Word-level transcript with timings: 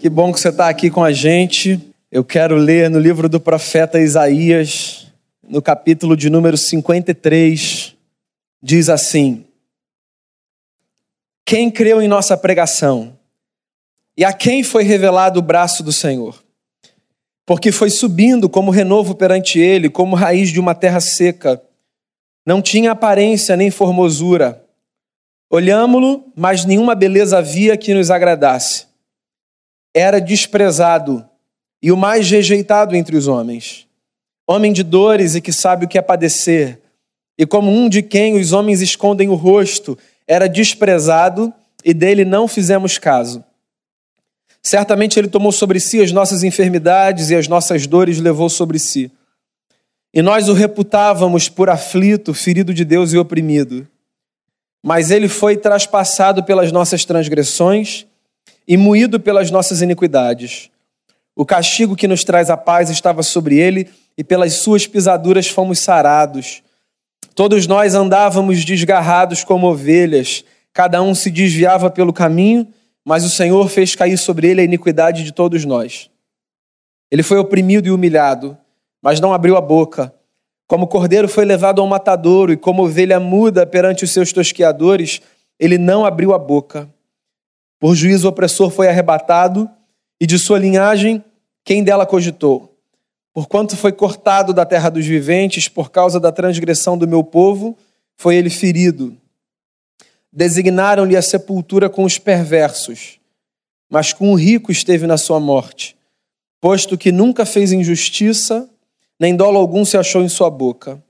Que 0.00 0.08
bom 0.08 0.32
que 0.32 0.38
você 0.38 0.50
está 0.50 0.68
aqui 0.68 0.90
com 0.90 1.02
a 1.02 1.10
gente. 1.10 1.92
Eu 2.08 2.24
quero 2.24 2.54
ler 2.54 2.88
no 2.88 3.00
livro 3.00 3.28
do 3.28 3.40
profeta 3.40 3.98
Isaías, 3.98 5.08
no 5.42 5.60
capítulo 5.60 6.16
de 6.16 6.30
número 6.30 6.56
53, 6.56 7.96
diz 8.62 8.88
assim: 8.88 9.44
Quem 11.44 11.68
creu 11.68 12.00
em 12.00 12.06
nossa 12.06 12.36
pregação? 12.36 13.18
E 14.16 14.24
a 14.24 14.32
quem 14.32 14.62
foi 14.62 14.84
revelado 14.84 15.40
o 15.40 15.42
braço 15.42 15.82
do 15.82 15.92
Senhor? 15.92 16.40
Porque 17.44 17.72
foi 17.72 17.90
subindo 17.90 18.48
como 18.48 18.70
renovo 18.70 19.16
perante 19.16 19.58
ele, 19.58 19.90
como 19.90 20.14
raiz 20.14 20.50
de 20.50 20.60
uma 20.60 20.76
terra 20.76 21.00
seca. 21.00 21.60
Não 22.46 22.62
tinha 22.62 22.92
aparência 22.92 23.56
nem 23.56 23.68
formosura. 23.68 24.64
Olhámo-lo, 25.50 26.24
mas 26.36 26.64
nenhuma 26.64 26.94
beleza 26.94 27.38
havia 27.38 27.76
que 27.76 27.92
nos 27.92 28.12
agradasse 28.12 28.87
era 29.98 30.20
desprezado 30.20 31.26
e 31.82 31.90
o 31.90 31.96
mais 31.96 32.30
rejeitado 32.30 32.94
entre 32.94 33.16
os 33.16 33.26
homens. 33.26 33.86
Homem 34.46 34.72
de 34.72 34.82
dores 34.82 35.34
e 35.34 35.40
que 35.40 35.52
sabe 35.52 35.84
o 35.84 35.88
que 35.88 35.98
é 35.98 36.02
padecer, 36.02 36.80
e 37.36 37.46
como 37.46 37.70
um 37.70 37.88
de 37.88 38.02
quem 38.02 38.38
os 38.38 38.52
homens 38.52 38.80
escondem 38.80 39.28
o 39.28 39.34
rosto, 39.34 39.96
era 40.26 40.48
desprezado 40.48 41.52
e 41.84 41.94
dele 41.94 42.24
não 42.24 42.48
fizemos 42.48 42.98
caso. 42.98 43.44
Certamente 44.62 45.18
ele 45.18 45.28
tomou 45.28 45.52
sobre 45.52 45.78
si 45.78 46.00
as 46.00 46.10
nossas 46.10 46.42
enfermidades 46.42 47.30
e 47.30 47.36
as 47.36 47.46
nossas 47.46 47.86
dores 47.86 48.18
levou 48.18 48.48
sobre 48.48 48.78
si. 48.78 49.10
E 50.12 50.20
nós 50.20 50.48
o 50.48 50.52
reputávamos 50.52 51.48
por 51.48 51.70
aflito, 51.70 52.34
ferido 52.34 52.74
de 52.74 52.84
Deus 52.84 53.12
e 53.12 53.18
oprimido. 53.18 53.86
Mas 54.82 55.10
ele 55.10 55.28
foi 55.28 55.56
traspassado 55.56 56.42
pelas 56.42 56.72
nossas 56.72 57.04
transgressões 57.04 58.07
e 58.68 58.76
moído 58.76 59.18
pelas 59.18 59.50
nossas 59.50 59.80
iniquidades. 59.80 60.70
O 61.34 61.46
castigo 61.46 61.96
que 61.96 62.06
nos 62.06 62.22
traz 62.22 62.50
a 62.50 62.56
paz 62.56 62.90
estava 62.90 63.22
sobre 63.22 63.58
ele, 63.58 63.88
e 64.16 64.22
pelas 64.22 64.54
suas 64.54 64.86
pisaduras 64.86 65.48
fomos 65.48 65.78
sarados. 65.78 66.62
Todos 67.34 67.66
nós 67.66 67.94
andávamos 67.94 68.64
desgarrados 68.64 69.42
como 69.42 69.68
ovelhas, 69.68 70.44
cada 70.72 71.00
um 71.00 71.14
se 71.14 71.30
desviava 71.30 71.88
pelo 71.88 72.12
caminho, 72.12 72.68
mas 73.04 73.24
o 73.24 73.30
Senhor 73.30 73.70
fez 73.70 73.94
cair 73.94 74.18
sobre 74.18 74.48
ele 74.48 74.60
a 74.60 74.64
iniquidade 74.64 75.24
de 75.24 75.32
todos 75.32 75.64
nós. 75.64 76.10
Ele 77.10 77.22
foi 77.22 77.38
oprimido 77.38 77.86
e 77.86 77.90
humilhado, 77.90 78.58
mas 79.00 79.18
não 79.18 79.32
abriu 79.32 79.56
a 79.56 79.60
boca. 79.60 80.12
Como 80.66 80.86
cordeiro 80.86 81.28
foi 81.28 81.46
levado 81.46 81.80
ao 81.80 81.86
matadouro, 81.86 82.52
e 82.52 82.56
como 82.56 82.82
ovelha 82.82 83.18
muda 83.18 83.64
perante 83.64 84.04
os 84.04 84.10
seus 84.10 84.30
tosqueadores, 84.30 85.22
ele 85.58 85.78
não 85.78 86.04
abriu 86.04 86.34
a 86.34 86.38
boca. 86.38 86.86
Por 87.78 87.94
juízo 87.94 88.28
opressor 88.28 88.70
foi 88.70 88.88
arrebatado, 88.88 89.70
e 90.20 90.26
de 90.26 90.38
sua 90.38 90.58
linhagem, 90.58 91.24
quem 91.64 91.84
dela 91.84 92.04
cogitou? 92.04 92.76
Porquanto 93.32 93.76
foi 93.76 93.92
cortado 93.92 94.52
da 94.52 94.66
terra 94.66 94.90
dos 94.90 95.06
viventes, 95.06 95.68
por 95.68 95.90
causa 95.90 96.18
da 96.18 96.32
transgressão 96.32 96.98
do 96.98 97.06
meu 97.06 97.22
povo, 97.22 97.76
foi 98.16 98.34
ele 98.34 98.50
ferido. 98.50 99.16
Designaram-lhe 100.32 101.16
a 101.16 101.22
sepultura 101.22 101.88
com 101.88 102.02
os 102.02 102.18
perversos, 102.18 103.20
mas 103.88 104.12
com 104.12 104.32
o 104.32 104.34
rico 104.34 104.72
esteve 104.72 105.06
na 105.06 105.16
sua 105.16 105.38
morte, 105.38 105.96
posto 106.60 106.98
que 106.98 107.12
nunca 107.12 107.46
fez 107.46 107.70
injustiça, 107.70 108.68
nem 109.20 109.36
dolo 109.36 109.58
algum 109.58 109.84
se 109.84 109.96
achou 109.96 110.22
em 110.22 110.28
sua 110.28 110.50
boca. 110.50 111.02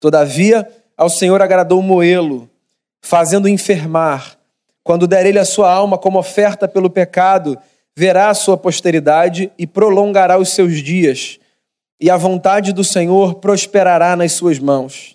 Todavia, 0.00 0.68
ao 0.96 1.10
Senhor 1.10 1.42
agradou 1.42 1.82
moê-lo, 1.82 2.48
fazendo 3.02 3.48
enfermar, 3.48 4.37
quando 4.88 5.06
der 5.06 5.26
ele 5.26 5.38
a 5.38 5.44
sua 5.44 5.70
alma 5.70 5.98
como 5.98 6.18
oferta 6.18 6.66
pelo 6.66 6.88
pecado, 6.88 7.58
verá 7.94 8.30
a 8.30 8.34
sua 8.34 8.56
posteridade 8.56 9.52
e 9.58 9.66
prolongará 9.66 10.38
os 10.38 10.48
seus 10.48 10.82
dias, 10.82 11.38
e 12.00 12.08
a 12.08 12.16
vontade 12.16 12.72
do 12.72 12.82
Senhor 12.82 13.34
prosperará 13.34 14.16
nas 14.16 14.32
suas 14.32 14.58
mãos. 14.58 15.14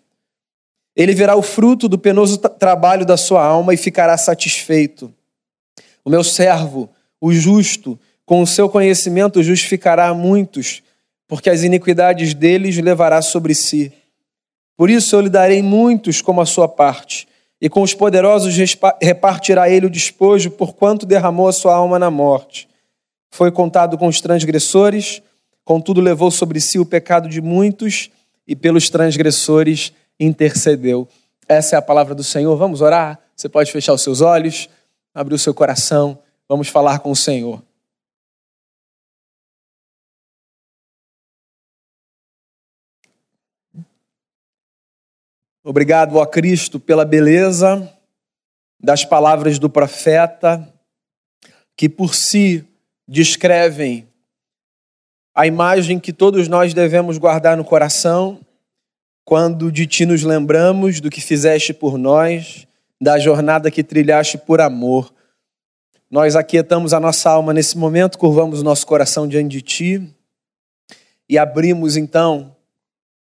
Ele 0.95 1.15
verá 1.15 1.35
o 1.35 1.41
fruto 1.41 1.89
do 1.89 1.97
penoso 1.97 2.37
trabalho 2.37 3.03
da 3.03 3.17
sua 3.17 3.43
alma 3.43 3.73
e 3.73 3.77
ficará 3.77 4.15
satisfeito. 4.15 5.11
O 6.05 6.09
meu 6.11 6.23
servo, 6.23 6.87
o 7.19 7.33
justo, 7.33 7.99
com 8.27 8.43
o 8.43 8.47
seu 8.47 8.69
conhecimento 8.69 9.41
justificará 9.41 10.13
muitos, 10.13 10.83
porque 11.27 11.49
as 11.49 11.63
iniquidades 11.63 12.35
deles 12.35 12.77
levará 12.77 13.23
sobre 13.23 13.55
si. 13.55 13.91
Por 14.77 14.91
isso 14.91 15.15
eu 15.15 15.21
lhe 15.21 15.29
darei 15.31 15.63
muitos 15.63 16.21
como 16.21 16.41
a 16.41 16.45
sua 16.45 16.67
parte 16.67 17.27
e 17.63 17.69
com 17.69 17.81
os 17.81 17.93
poderosos 17.93 18.53
repartirá 19.01 19.69
ele 19.69 19.85
o 19.85 19.89
despojo, 19.89 20.51
porquanto 20.51 21.05
derramou 21.05 21.47
a 21.47 21.53
sua 21.53 21.73
alma 21.73 21.97
na 21.97 22.11
morte. 22.11 22.67
Foi 23.31 23.53
contado 23.53 23.97
com 23.97 24.05
os 24.05 24.19
transgressores, 24.19 25.21
contudo 25.63 26.01
levou 26.01 26.29
sobre 26.29 26.59
si 26.59 26.77
o 26.77 26.85
pecado 26.85 27.29
de 27.29 27.39
muitos, 27.39 28.11
e 28.45 28.53
pelos 28.53 28.89
transgressores 28.89 29.93
intercedeu. 30.19 31.07
Essa 31.47 31.77
é 31.77 31.79
a 31.79 31.81
palavra 31.81 32.13
do 32.13 32.21
Senhor. 32.21 32.53
Vamos 32.57 32.81
orar? 32.81 33.17
Você 33.33 33.47
pode 33.47 33.71
fechar 33.71 33.93
os 33.93 34.01
seus 34.01 34.19
olhos, 34.19 34.67
abrir 35.15 35.35
o 35.35 35.39
seu 35.39 35.53
coração, 35.53 36.19
vamos 36.49 36.67
falar 36.67 36.99
com 36.99 37.11
o 37.11 37.15
Senhor. 37.15 37.63
Obrigado, 45.63 46.17
ó 46.17 46.25
Cristo, 46.25 46.77
pela 46.77 47.05
beleza 47.05 47.89
das 48.77 49.05
palavras 49.05 49.57
do 49.57 49.69
profeta, 49.69 50.67
que 51.77 51.87
por 51.87 52.13
si 52.13 52.65
descrevem 53.07 54.05
a 55.33 55.47
imagem 55.47 56.01
que 56.01 56.11
todos 56.11 56.49
nós 56.49 56.73
devemos 56.73 57.17
guardar 57.17 57.55
no 57.55 57.63
coração 57.63 58.41
quando 59.23 59.71
de 59.71 59.87
ti 59.87 60.05
nos 60.05 60.23
lembramos 60.23 60.99
do 60.99 61.09
que 61.09 61.21
fizeste 61.21 61.73
por 61.73 61.97
nós, 61.97 62.67
da 63.01 63.17
jornada 63.17 63.71
que 63.71 63.83
trilhaste 63.83 64.37
por 64.37 64.59
amor. 64.59 65.13
Nós 66.11 66.35
aquietamos 66.35 66.93
a 66.93 66.99
nossa 66.99 67.29
alma 67.29 67.53
nesse 67.53 67.77
momento, 67.77 68.17
curvamos 68.17 68.59
o 68.59 68.63
nosso 68.65 68.85
coração 68.85 69.29
diante 69.29 69.51
de 69.51 69.61
ti 69.61 70.15
e 71.29 71.37
abrimos 71.37 71.95
então 71.95 72.53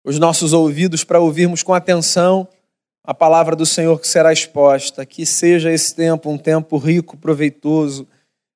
os 0.03 0.17
nossos 0.17 0.53
ouvidos 0.53 1.03
para 1.03 1.19
ouvirmos 1.19 1.63
com 1.63 1.73
atenção 1.73 2.47
a 3.03 3.13
palavra 3.13 3.55
do 3.55 3.65
Senhor 3.65 3.99
que 3.99 4.07
será 4.07 4.31
exposta. 4.31 5.05
Que 5.05 5.25
seja 5.25 5.71
esse 5.71 5.95
tempo 5.95 6.29
um 6.29 6.37
tempo 6.37 6.77
rico, 6.77 7.17
proveitoso, 7.17 8.07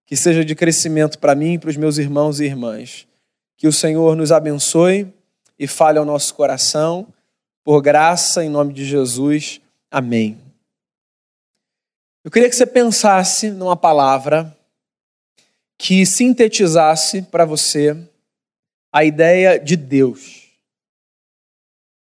que 0.05 0.15
seja 0.15 0.45
de 0.45 0.55
crescimento 0.55 1.19
para 1.19 1.35
mim 1.35 1.53
e 1.53 1.59
para 1.59 1.69
os 1.69 1.77
meus 1.77 1.97
irmãos 1.97 2.39
e 2.39 2.45
irmãs. 2.45 3.07
Que 3.57 3.67
o 3.67 3.73
Senhor 3.73 4.15
nos 4.15 4.31
abençoe 4.31 5.11
e 5.57 5.67
fale 5.67 5.97
ao 5.97 6.05
nosso 6.05 6.33
coração, 6.35 7.07
por 7.63 7.81
graça, 7.81 8.43
em 8.43 8.49
nome 8.49 8.73
de 8.73 8.85
Jesus. 8.85 9.61
Amém. 9.89 10.37
Eu 12.23 12.31
queria 12.31 12.49
que 12.49 12.55
você 12.55 12.65
pensasse 12.65 13.49
numa 13.49 13.77
palavra 13.77 14.55
que 15.77 16.05
sintetizasse 16.05 17.21
para 17.23 17.45
você 17.45 17.97
a 18.91 19.03
ideia 19.03 19.59
de 19.59 19.75
Deus. 19.75 20.44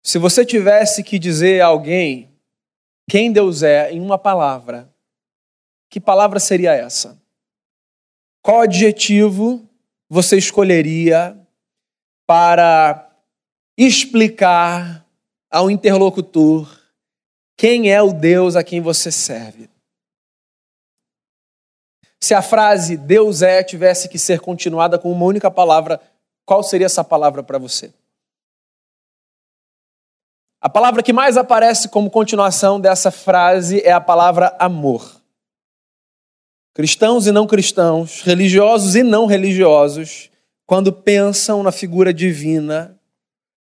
Se 0.07 0.19
você 0.19 0.47
tivesse 0.47 1.03
que 1.03 1.19
dizer 1.19 1.61
a 1.61 1.67
alguém 1.67 2.31
quem 3.11 3.33
Deus 3.33 3.65
é 3.65 3.91
em 3.91 4.01
uma 4.01 4.17
palavra, 4.17 4.89
que 5.91 6.01
palavra 6.01 6.39
seria 6.39 6.73
essa? 6.73 7.21
Qual 8.41 8.61
adjetivo 8.61 9.69
você 10.09 10.39
escolheria 10.39 11.37
para 12.25 13.11
explicar 13.77 15.05
ao 15.51 15.69
interlocutor 15.69 16.81
quem 17.57 17.91
é 17.91 18.01
o 18.01 18.13
Deus 18.13 18.55
a 18.55 18.63
quem 18.63 18.81
você 18.81 19.11
serve? 19.11 19.69
Se 22.23 22.33
a 22.33 22.43
frase 22.43 22.97
Deus 22.97 23.43
é 23.43 23.61
tivesse 23.65 24.09
que 24.09 24.21
ser 24.21 24.39
continuada 24.39 25.01
com 25.01 25.11
uma 25.11 25.27
única 25.27 25.51
palavra, 25.51 26.01
qual 26.45 26.63
seria 26.63 26.87
essa 26.87 27.03
palavra 27.03 27.43
para 27.43 27.59
você? 27.59 27.93
A 30.67 30.69
palavra 30.69 31.01
que 31.01 31.13
mais 31.13 31.37
aparece 31.37 31.89
como 31.89 32.11
continuação 32.11 32.81
dessa 32.81 33.13
frase 33.13 33.81
é 33.83 33.93
a 33.93 34.01
palavra 34.01 34.53
amor. 34.59 35.23
Cristãos 36.75 37.29
e 37.29 37.31
não 37.31 37.47
cristãos, 37.47 38.21
religiosos 38.23 38.97
e 38.97 39.05
não 39.05 39.27
religiosos, 39.27 40.29
quando 40.67 40.93
pensam 40.93 41.63
na 41.63 41.71
figura 41.71 42.13
divina, 42.13 43.01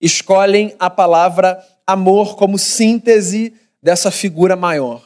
escolhem 0.02 0.76
a 0.78 0.90
palavra 0.90 1.66
amor 1.86 2.36
como 2.36 2.58
síntese 2.58 3.58
dessa 3.82 4.10
figura 4.10 4.54
maior. 4.54 5.02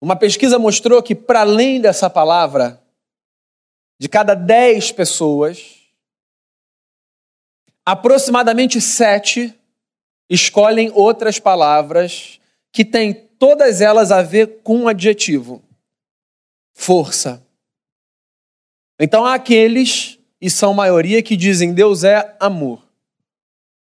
Uma 0.00 0.16
pesquisa 0.16 0.58
mostrou 0.58 1.00
que, 1.00 1.14
para 1.14 1.42
além 1.42 1.80
dessa 1.80 2.10
palavra, 2.10 2.82
de 4.00 4.08
cada 4.08 4.34
dez 4.34 4.90
pessoas, 4.90 5.81
aproximadamente 7.84 8.80
sete 8.80 9.54
escolhem 10.28 10.90
outras 10.94 11.38
palavras 11.38 12.40
que 12.72 12.84
têm 12.84 13.12
todas 13.38 13.80
elas 13.80 14.10
a 14.10 14.22
ver 14.22 14.60
com 14.62 14.78
um 14.78 14.88
adjetivo: 14.88 15.62
força, 16.72 17.42
Então 18.98 19.24
há 19.24 19.34
aqueles, 19.34 20.18
e 20.40 20.48
são 20.48 20.72
maioria, 20.72 21.22
que 21.22 21.36
dizem 21.36 21.74
Deus 21.74 22.04
é 22.04 22.34
amor. 22.40 22.82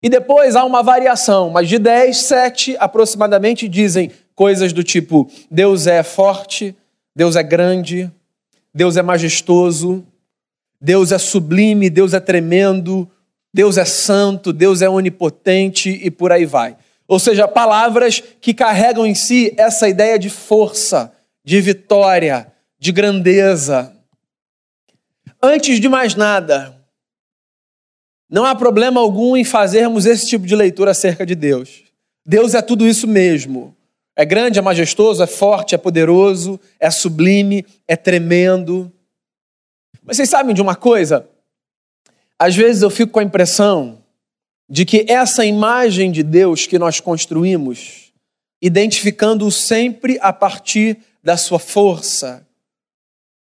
E 0.03 0.09
depois 0.09 0.55
há 0.55 0.63
uma 0.63 0.83
variação, 0.83 1.49
mas 1.49 1.67
de 1.67 1.79
10, 1.79 2.17
7 2.17 2.77
aproximadamente 2.79 3.67
dizem 3.67 4.11
coisas 4.35 4.71
do 4.71 4.83
tipo: 4.83 5.29
Deus 5.49 5.87
é 5.87 6.03
forte, 6.03 6.75
Deus 7.15 7.35
é 7.35 7.41
grande, 7.41 8.11
Deus 8.73 8.97
é 8.97 9.01
majestoso, 9.01 10.05
Deus 10.79 11.11
é 11.11 11.17
sublime, 11.17 11.89
Deus 11.89 12.13
é 12.13 12.19
tremendo, 12.19 13.09
Deus 13.55 13.77
é 13.77 13.85
santo, 13.85 14.51
Deus 14.51 14.81
é 14.81 14.89
onipotente 14.89 15.89
e 15.89 16.11
por 16.11 16.29
aí 16.29 16.45
vai. 16.45 16.75
Ou 17.07 17.17
seja, 17.17 17.47
palavras 17.47 18.21
que 18.41 18.53
carregam 18.53 19.05
em 19.05 19.15
si 19.15 19.53
essa 19.55 19.87
ideia 19.87 20.19
de 20.19 20.29
força, 20.29 21.13
de 21.41 21.61
vitória, 21.61 22.51
de 22.77 22.91
grandeza. 22.91 23.95
Antes 25.41 25.79
de 25.79 25.87
mais 25.87 26.15
nada, 26.15 26.77
não 28.29 28.43
há 28.43 28.53
problema 28.53 28.99
algum 28.99 29.37
em 29.37 29.45
fazermos 29.45 30.05
esse 30.05 30.27
tipo 30.27 30.45
de 30.45 30.53
leitura 30.53 30.91
acerca 30.91 31.25
de 31.25 31.33
Deus. 31.33 31.81
Deus 32.25 32.55
é 32.55 32.61
tudo 32.61 32.85
isso 32.85 33.07
mesmo. 33.07 33.73
É 34.17 34.25
grande, 34.25 34.59
é 34.59 34.61
majestoso, 34.61 35.23
é 35.23 35.27
forte, 35.27 35.73
é 35.73 35.77
poderoso, 35.77 36.59
é 36.77 36.91
sublime, 36.91 37.65
é 37.87 37.95
tremendo. 37.95 38.91
Mas 40.03 40.17
vocês 40.17 40.27
sabem 40.27 40.53
de 40.53 40.61
uma 40.61 40.75
coisa? 40.75 41.29
Às 42.39 42.55
vezes 42.55 42.81
eu 42.81 42.89
fico 42.89 43.13
com 43.13 43.19
a 43.19 43.23
impressão 43.23 44.03
de 44.69 44.85
que 44.85 45.05
essa 45.07 45.45
imagem 45.45 46.11
de 46.11 46.23
Deus 46.23 46.65
que 46.65 46.79
nós 46.79 46.99
construímos, 46.99 48.11
identificando-o 48.61 49.51
sempre 49.51 50.17
a 50.21 50.33
partir 50.33 50.97
da 51.23 51.37
sua 51.37 51.59
força, 51.59 52.45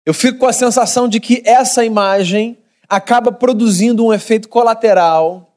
eu 0.07 0.15
fico 0.15 0.39
com 0.39 0.47
a 0.47 0.53
sensação 0.53 1.09
de 1.09 1.21
que 1.21 1.43
essa 1.45 1.85
imagem 1.85 2.57
acaba 2.89 3.31
produzindo 3.31 4.07
um 4.07 4.13
efeito 4.13 4.49
colateral 4.49 5.55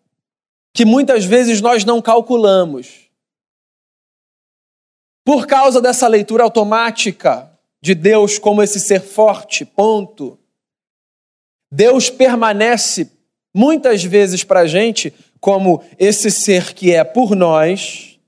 que 0.73 0.85
muitas 0.85 1.23
vezes 1.25 1.61
nós 1.61 1.85
não 1.85 2.01
calculamos. 2.01 3.09
Por 5.23 5.45
causa 5.45 5.81
dessa 5.81 6.07
leitura 6.07 6.43
automática 6.43 7.51
de 7.81 7.93
Deus 7.93 8.39
como 8.39 8.61
esse 8.61 8.79
ser 8.79 9.01
forte, 9.01 9.65
ponto. 9.65 10.37
Deus 11.71 12.09
permanece 12.09 13.09
muitas 13.53 14.03
vezes 14.03 14.43
para 14.43 14.61
a 14.61 14.67
gente 14.67 15.13
como 15.39 15.83
esse 15.97 16.29
ser 16.29 16.73
que 16.73 16.91
é 16.91 17.03
por 17.03 17.35
nós, 17.35 18.19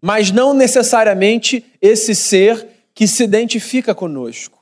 mas 0.00 0.30
não 0.30 0.54
necessariamente 0.54 1.64
esse 1.80 2.14
ser 2.14 2.66
que 2.94 3.06
se 3.06 3.22
identifica 3.22 3.94
conosco. 3.94 4.60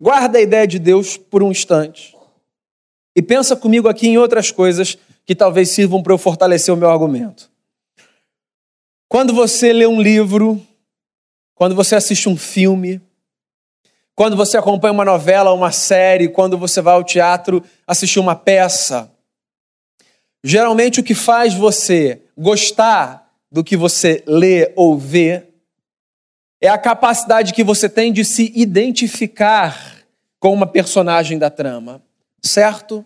Guarda 0.00 0.38
a 0.38 0.42
ideia 0.42 0.66
de 0.66 0.78
Deus 0.78 1.16
por 1.16 1.42
um 1.42 1.50
instante 1.50 2.16
e 3.14 3.22
pensa 3.22 3.56
comigo 3.56 3.88
aqui 3.88 4.08
em 4.08 4.18
outras 4.18 4.50
coisas 4.50 4.96
que 5.24 5.34
talvez 5.34 5.70
sirvam 5.70 6.02
para 6.02 6.12
eu 6.12 6.18
fortalecer 6.18 6.72
o 6.72 6.76
meu 6.76 6.88
argumento. 6.88 7.50
Quando 9.08 9.32
você 9.32 9.72
lê 9.72 9.86
um 9.86 10.00
livro, 10.00 10.60
quando 11.54 11.74
você 11.74 11.96
assiste 11.96 12.28
um 12.28 12.36
filme, 12.36 13.00
quando 14.16 14.34
você 14.34 14.56
acompanha 14.56 14.94
uma 14.94 15.04
novela, 15.04 15.52
uma 15.52 15.70
série, 15.70 16.26
quando 16.26 16.56
você 16.56 16.80
vai 16.80 16.94
ao 16.94 17.04
teatro 17.04 17.62
assistir 17.86 18.18
uma 18.18 18.34
peça, 18.34 19.12
geralmente 20.42 21.00
o 21.00 21.04
que 21.04 21.14
faz 21.14 21.52
você 21.52 22.22
gostar 22.36 23.30
do 23.52 23.62
que 23.62 23.76
você 23.76 24.24
lê 24.26 24.72
ou 24.74 24.96
vê 24.96 25.44
é 26.62 26.68
a 26.68 26.78
capacidade 26.78 27.52
que 27.52 27.62
você 27.62 27.90
tem 27.90 28.10
de 28.10 28.24
se 28.24 28.50
identificar 28.56 29.98
com 30.40 30.50
uma 30.54 30.66
personagem 30.66 31.38
da 31.38 31.50
trama, 31.50 32.02
certo? 32.42 33.04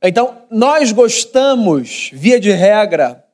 Então, 0.00 0.42
nós 0.48 0.92
gostamos, 0.92 2.10
via 2.12 2.38
de 2.38 2.52
regra, 2.52 3.24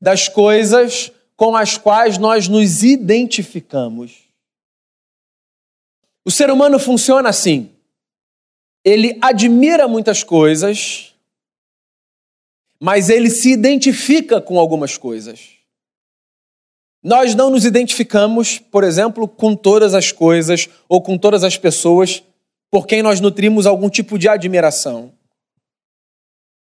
das 0.00 0.28
coisas 0.28 1.12
com 1.36 1.54
as 1.54 1.78
quais 1.78 2.18
nós 2.18 2.48
nos 2.48 2.82
identificamos. 2.82 4.23
O 6.24 6.30
ser 6.30 6.50
humano 6.50 6.78
funciona 6.78 7.28
assim. 7.28 7.70
Ele 8.84 9.18
admira 9.20 9.86
muitas 9.86 10.22
coisas, 10.22 11.14
mas 12.80 13.08
ele 13.08 13.30
se 13.30 13.52
identifica 13.52 14.40
com 14.40 14.58
algumas 14.58 14.96
coisas. 14.96 15.50
Nós 17.02 17.34
não 17.34 17.50
nos 17.50 17.66
identificamos, 17.66 18.58
por 18.58 18.82
exemplo, 18.82 19.28
com 19.28 19.54
todas 19.54 19.92
as 19.94 20.10
coisas 20.10 20.68
ou 20.88 21.02
com 21.02 21.18
todas 21.18 21.44
as 21.44 21.58
pessoas 21.58 22.22
por 22.70 22.86
quem 22.86 23.02
nós 23.02 23.20
nutrimos 23.20 23.66
algum 23.66 23.90
tipo 23.90 24.18
de 24.18 24.28
admiração. 24.28 25.12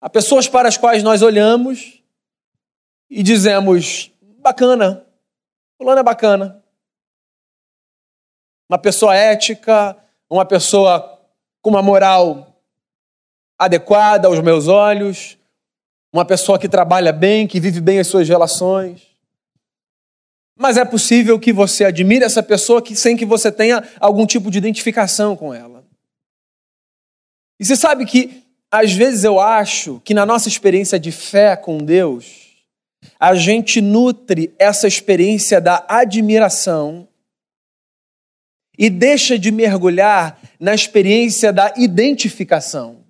Há 0.01 0.11
pessoas 0.11 0.49
para 0.49 0.69
as 0.69 0.77
quais 0.77 1.03
nós 1.03 1.23
olhamos 1.23 2.03
e 3.09 3.23
dizemos: 3.23 4.11
bacana, 4.41 5.07
fulano 5.79 6.01
é 6.01 6.03
bacana. 6.03 6.62
Uma 8.69 8.79
pessoa 8.79 9.15
ética, 9.15 9.97
uma 10.31 10.45
pessoa 10.45 11.21
com 11.61 11.71
uma 11.71 11.83
moral 11.83 12.57
adequada 13.59 14.27
aos 14.29 14.41
meus 14.41 14.67
olhos, 14.67 15.39
uma 16.13 16.25
pessoa 16.25 16.59
que 16.59 16.69
trabalha 16.69 17.13
bem, 17.13 17.47
que 17.47 17.61
vive 17.61 17.81
bem 17.81 17.99
as 17.99 18.07
suas 18.07 18.29
relações. 18.29 19.13
Mas 20.59 20.77
é 20.77 20.85
possível 20.85 21.39
que 21.39 21.53
você 21.53 21.85
admire 21.85 22.25
essa 22.25 22.43
pessoa 22.43 22.83
que, 22.83 22.95
sem 22.95 23.17
que 23.17 23.25
você 23.25 23.51
tenha 23.51 23.83
algum 23.99 24.27
tipo 24.27 24.51
de 24.51 24.59
identificação 24.59 25.37
com 25.37 25.55
ela. 25.55 25.85
E 27.59 27.65
você 27.65 27.77
sabe 27.77 28.05
que, 28.05 28.43
às 28.71 28.93
vezes, 28.93 29.25
eu 29.25 29.41
acho 29.41 30.01
que 30.05 30.13
na 30.13 30.27
nossa 30.27 30.49
experiência 30.49 30.99
de 30.99 31.13
fé 31.13 31.57
com 31.57 31.79
Deus, 31.79 32.65
a 33.19 33.35
gente 33.35 33.81
nutre 33.81 34.55
essa 34.59 34.87
experiência 34.87 35.61
da 35.61 35.85
admiração 35.89 37.09
e 38.83 38.91
deixa 38.91 39.39
de 39.39 39.53
mergulhar 39.53 40.41
na 40.59 40.75
experiência 40.75 41.53
da 41.53 41.73
identificação. 41.77 43.05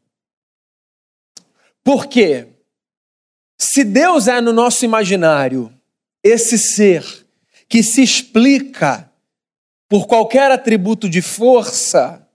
Por 1.83 2.09
quê? 2.09 2.49
Se 3.59 3.83
Deus 3.83 4.29
é 4.29 4.39
no 4.43 4.53
nosso 4.53 4.85
imaginário 4.85 5.73
esse 6.23 6.59
ser 6.59 7.27
que 7.67 7.83
se 7.83 8.03
explica 8.03 9.11
por 9.89 10.07
qualquer 10.07 10.51
atributo 10.51 11.09
de 11.09 11.23
força, 11.23 12.29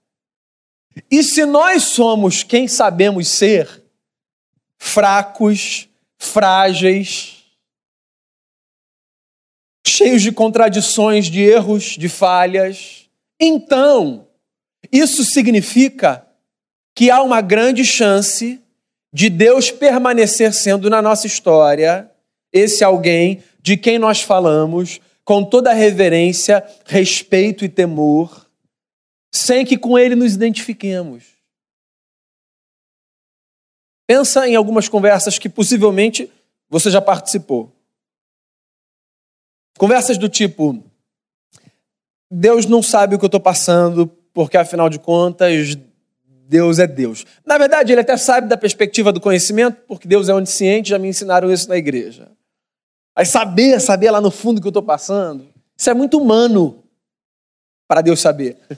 e 1.12 1.22
se 1.22 1.46
nós 1.46 1.84
somos 1.84 2.42
quem 2.42 2.68
sabemos 2.68 3.28
ser, 3.28 3.84
fracos, 4.80 5.88
frágeis, 6.18 7.44
cheios 9.86 10.24
de 10.24 10.32
contradições, 10.32 11.28
de 11.28 11.42
erros, 11.42 11.98
de 12.00 12.10
falhas. 12.10 13.07
Então, 13.40 14.28
isso 14.92 15.24
significa 15.24 16.28
que 16.96 17.12
há 17.12 17.22
uma 17.22 17.42
grande 17.42 17.86
chance 17.86 18.62
de 19.14 19.30
Deus 19.30 19.72
permanecer 19.72 20.54
sendo 20.54 20.90
na 20.90 21.02
nossa 21.02 21.28
história 21.28 22.12
esse 22.52 22.84
alguém 22.84 23.44
de 23.62 23.78
quem 23.78 24.00
nós 24.00 24.22
falamos 24.22 25.00
com 25.24 25.44
toda 25.44 25.74
reverência, 25.74 26.66
respeito 26.86 27.66
e 27.66 27.70
temor, 27.70 28.50
sem 29.34 29.66
que 29.66 29.78
com 29.78 30.00
ele 30.00 30.16
nos 30.16 30.34
identifiquemos. 30.34 31.26
Pensa 34.08 34.48
em 34.48 34.56
algumas 34.56 34.88
conversas 34.88 35.38
que 35.38 35.50
possivelmente 35.50 36.32
você 36.70 36.90
já 36.90 37.02
participou. 37.02 37.76
Conversas 39.78 40.18
do 40.18 40.30
tipo: 40.30 40.82
Deus 42.30 42.66
não 42.66 42.84
sabe 42.84 43.16
o 43.16 43.20
que 43.20 43.26
eu 43.26 43.28
estou 43.28 43.40
passando, 43.40 44.08
porque 44.34 44.58
afinal 44.58 44.90
de 44.90 45.00
contas, 45.00 45.78
Deus 46.48 46.80
é 46.80 46.88
Deus. 46.88 47.26
Na 47.46 47.58
verdade, 47.58 47.92
ele 47.92 48.02
até 48.02 48.16
sabe 48.18 48.48
da 48.48 48.58
perspectiva 48.58 49.12
do 49.12 49.20
conhecimento, 49.20 49.82
porque 49.88 50.08
Deus 50.08 50.30
é 50.30 50.34
onisciente, 50.34 50.90
já 50.90 51.00
me 51.00 51.08
ensinaram 51.08 51.52
isso 51.52 51.68
na 51.68 51.78
igreja. 51.78 52.32
Aí 53.16 53.26
saber, 53.26 53.80
saber 53.80 54.12
lá 54.12 54.22
no 54.22 54.30
fundo 54.30 54.60
o 54.60 54.62
que 54.62 54.68
eu 54.68 54.70
estou 54.70 54.84
passando, 54.84 55.48
isso 55.76 55.90
é 55.90 55.94
muito 55.94 56.18
humano 56.20 56.84
para 57.88 58.02
Deus 58.02 58.20
saber. 58.20 58.58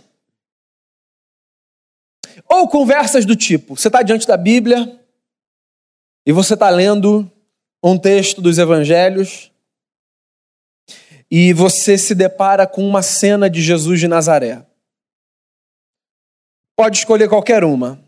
Ou 2.48 2.68
conversas 2.68 3.26
do 3.26 3.36
tipo: 3.36 3.76
você 3.76 3.88
está 3.88 4.02
diante 4.02 4.26
da 4.26 4.38
Bíblia 4.38 5.00
e 6.26 6.32
você 6.32 6.54
está 6.54 6.70
lendo 6.70 7.30
um 7.84 7.98
texto 7.98 8.42
dos 8.42 8.58
evangelhos 8.58 9.49
e 11.32 11.54
você 11.54 11.98
se 11.98 12.16
depara 12.16 12.66
com 12.66 12.88
uma 12.88 13.02
cena 13.04 13.50
de 13.50 13.62
Jesus 13.62 14.00
de 14.00 14.08
Nazaré. 14.08 14.66
Pode 16.76 16.98
escolher 16.98 17.30
qualquer 17.30 17.64
uma. 17.64 18.04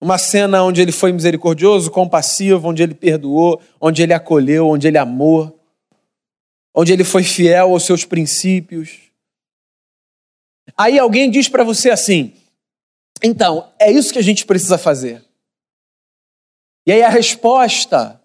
Uma 0.00 0.16
cena 0.16 0.64
onde 0.64 0.80
ele 0.80 0.92
foi 0.92 1.12
misericordioso, 1.12 1.90
compassivo, 1.90 2.68
onde 2.68 2.82
ele 2.82 2.94
perdoou, 2.94 3.60
onde 3.80 4.02
ele 4.02 4.14
acolheu, 4.14 4.68
onde 4.68 4.88
ele 4.88 4.96
amou, 4.96 5.60
onde 6.74 6.92
ele 6.92 7.04
foi 7.04 7.22
fiel 7.22 7.70
aos 7.72 7.84
seus 7.84 8.04
princípios. 8.04 9.10
Aí 10.76 10.98
alguém 10.98 11.30
diz 11.30 11.48
para 11.48 11.62
você 11.62 11.90
assim: 11.90 12.34
então, 13.22 13.70
é 13.78 13.90
isso 13.90 14.12
que 14.12 14.18
a 14.18 14.22
gente 14.22 14.46
precisa 14.46 14.78
fazer. 14.78 15.22
E 16.86 16.92
aí 16.92 17.02
a 17.02 17.08
resposta 17.10 18.20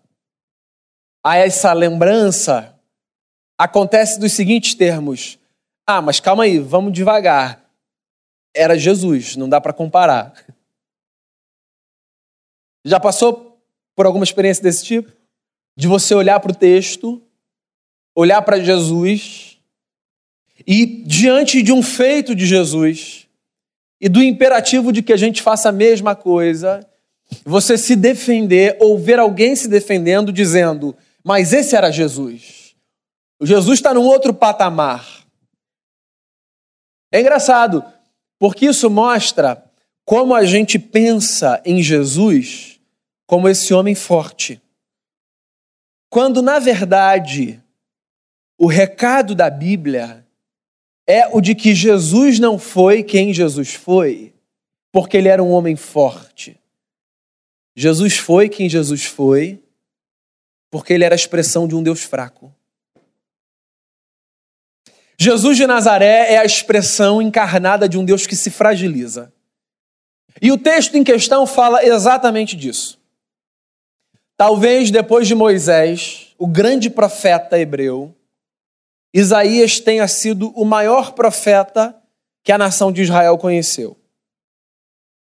a 1.23 1.35
essa 1.37 1.73
lembrança 1.73 2.74
acontece 3.57 4.19
dos 4.19 4.33
seguintes 4.33 4.73
termos: 4.73 5.39
ah, 5.85 6.01
mas 6.01 6.19
calma 6.19 6.43
aí, 6.43 6.59
vamos 6.59 6.93
devagar. 6.93 7.63
Era 8.53 8.77
Jesus, 8.77 9.35
não 9.35 9.49
dá 9.49 9.59
para 9.59 9.73
comparar. 9.73 10.33
Já 12.85 12.99
passou 12.99 13.59
por 13.95 14.05
alguma 14.05 14.23
experiência 14.23 14.63
desse 14.63 14.85
tipo? 14.85 15.11
De 15.75 15.87
você 15.87 16.13
olhar 16.13 16.39
para 16.39 16.51
o 16.51 16.55
texto, 16.55 17.21
olhar 18.15 18.41
para 18.41 18.59
Jesus 18.59 19.59
e, 20.65 20.85
diante 20.85 21.61
de 21.61 21.71
um 21.71 21.83
feito 21.83 22.33
de 22.33 22.45
Jesus 22.45 23.27
e 23.99 24.07
do 24.07 24.23
imperativo 24.23 24.91
de 24.91 25.01
que 25.01 25.13
a 25.13 25.17
gente 25.17 25.41
faça 25.41 25.69
a 25.69 25.71
mesma 25.71 26.15
coisa, 26.15 26.87
você 27.43 27.77
se 27.77 27.95
defender 27.95 28.77
ou 28.79 28.97
ver 28.97 29.19
alguém 29.19 29.55
se 29.55 29.67
defendendo 29.67 30.31
dizendo, 30.31 30.95
mas 31.23 31.53
esse 31.53 31.75
era 31.75 31.91
Jesus. 31.91 32.64
Jesus 33.41 33.79
está 33.79 33.93
num 33.93 34.05
outro 34.05 34.33
patamar. 34.33 35.25
É 37.11 37.19
engraçado, 37.19 37.83
porque 38.39 38.65
isso 38.65 38.89
mostra 38.89 39.63
como 40.05 40.35
a 40.35 40.45
gente 40.45 40.77
pensa 40.77 41.61
em 41.65 41.81
Jesus 41.81 42.79
como 43.25 43.49
esse 43.49 43.73
homem 43.73 43.95
forte. 43.95 44.61
Quando, 46.09 46.41
na 46.41 46.59
verdade, 46.59 47.61
o 48.57 48.67
recado 48.67 49.35
da 49.35 49.49
Bíblia 49.49 50.25
é 51.07 51.27
o 51.27 51.41
de 51.41 51.55
que 51.55 51.75
Jesus 51.75 52.39
não 52.39 52.57
foi 52.57 53.03
quem 53.03 53.33
Jesus 53.33 53.73
foi, 53.73 54.33
porque 54.91 55.17
ele 55.17 55.27
era 55.27 55.43
um 55.43 55.51
homem 55.51 55.75
forte. 55.75 56.59
Jesus 57.75 58.17
foi 58.17 58.47
quem 58.47 58.69
Jesus 58.69 59.05
foi, 59.05 59.61
porque 60.71 60.93
ele 60.93 61.03
era 61.03 61.13
a 61.13 61.17
expressão 61.17 61.67
de 61.67 61.75
um 61.75 61.83
Deus 61.83 62.03
fraco. 62.03 62.53
Jesus 65.17 65.57
de 65.57 65.65
Nazaré 65.65 66.33
é 66.33 66.37
a 66.37 66.45
expressão 66.45 67.21
encarnada 67.21 67.87
de 67.87 67.97
um 67.97 68.03
Deus 68.03 68.27
que 68.27 68.35
se 68.35 68.49
fragiliza. 68.49 69.33
E 70.41 70.51
o 70.51 70.57
texto 70.57 70.95
em 70.95 71.03
questão 71.03 71.47
fala 71.47 71.85
exatamente 71.85 72.55
disso. 72.55 72.99
Talvez 74.37 74.91
depois 74.91 75.27
de 75.27 75.33
Moisés, 75.33 76.33
o 76.37 76.45
grande 76.45 76.89
profeta 76.89 77.57
hebreu, 77.57 78.13
Isaías 79.13 79.79
tenha 79.79 80.07
sido 80.09 80.49
o 80.49 80.65
maior 80.65 81.13
profeta 81.13 81.95
que 82.43 82.51
a 82.51 82.57
nação 82.57 82.91
de 82.91 83.01
Israel 83.01 83.37
conheceu. 83.37 83.95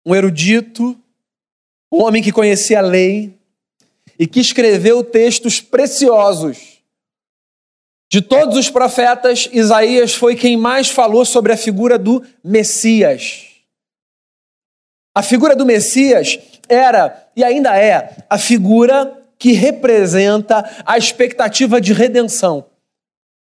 Um 0.05 0.15
erudito, 0.15 0.99
um 1.93 2.03
homem 2.03 2.23
que 2.23 2.33
conhecia 2.33 2.79
a 2.79 2.83
lei 2.83 3.39
e 4.19 4.27
que 4.27 4.41
escreveu 4.41 5.05
textos 5.05 5.61
preciosos. 5.61 6.76
De 8.09 8.23
todos 8.23 8.57
os 8.57 8.71
profetas, 8.71 9.49
Isaías 9.53 10.15
foi 10.15 10.37
quem 10.37 10.57
mais 10.57 10.89
falou 10.89 11.25
sobre 11.25 11.53
a 11.53 11.57
figura 11.57 11.99
do 11.99 12.25
Messias. 12.43 13.47
A 15.15 15.23
figura 15.23 15.57
do 15.57 15.67
Messias 15.67 16.39
era 16.69 17.31
e 17.35 17.43
ainda 17.43 17.77
é 17.77 18.17
a 18.29 18.39
figura 18.39 19.23
que 19.39 19.53
representa 19.53 20.83
a 20.85 20.97
expectativa 20.97 21.81
de 21.81 21.93
redenção. 21.93 22.67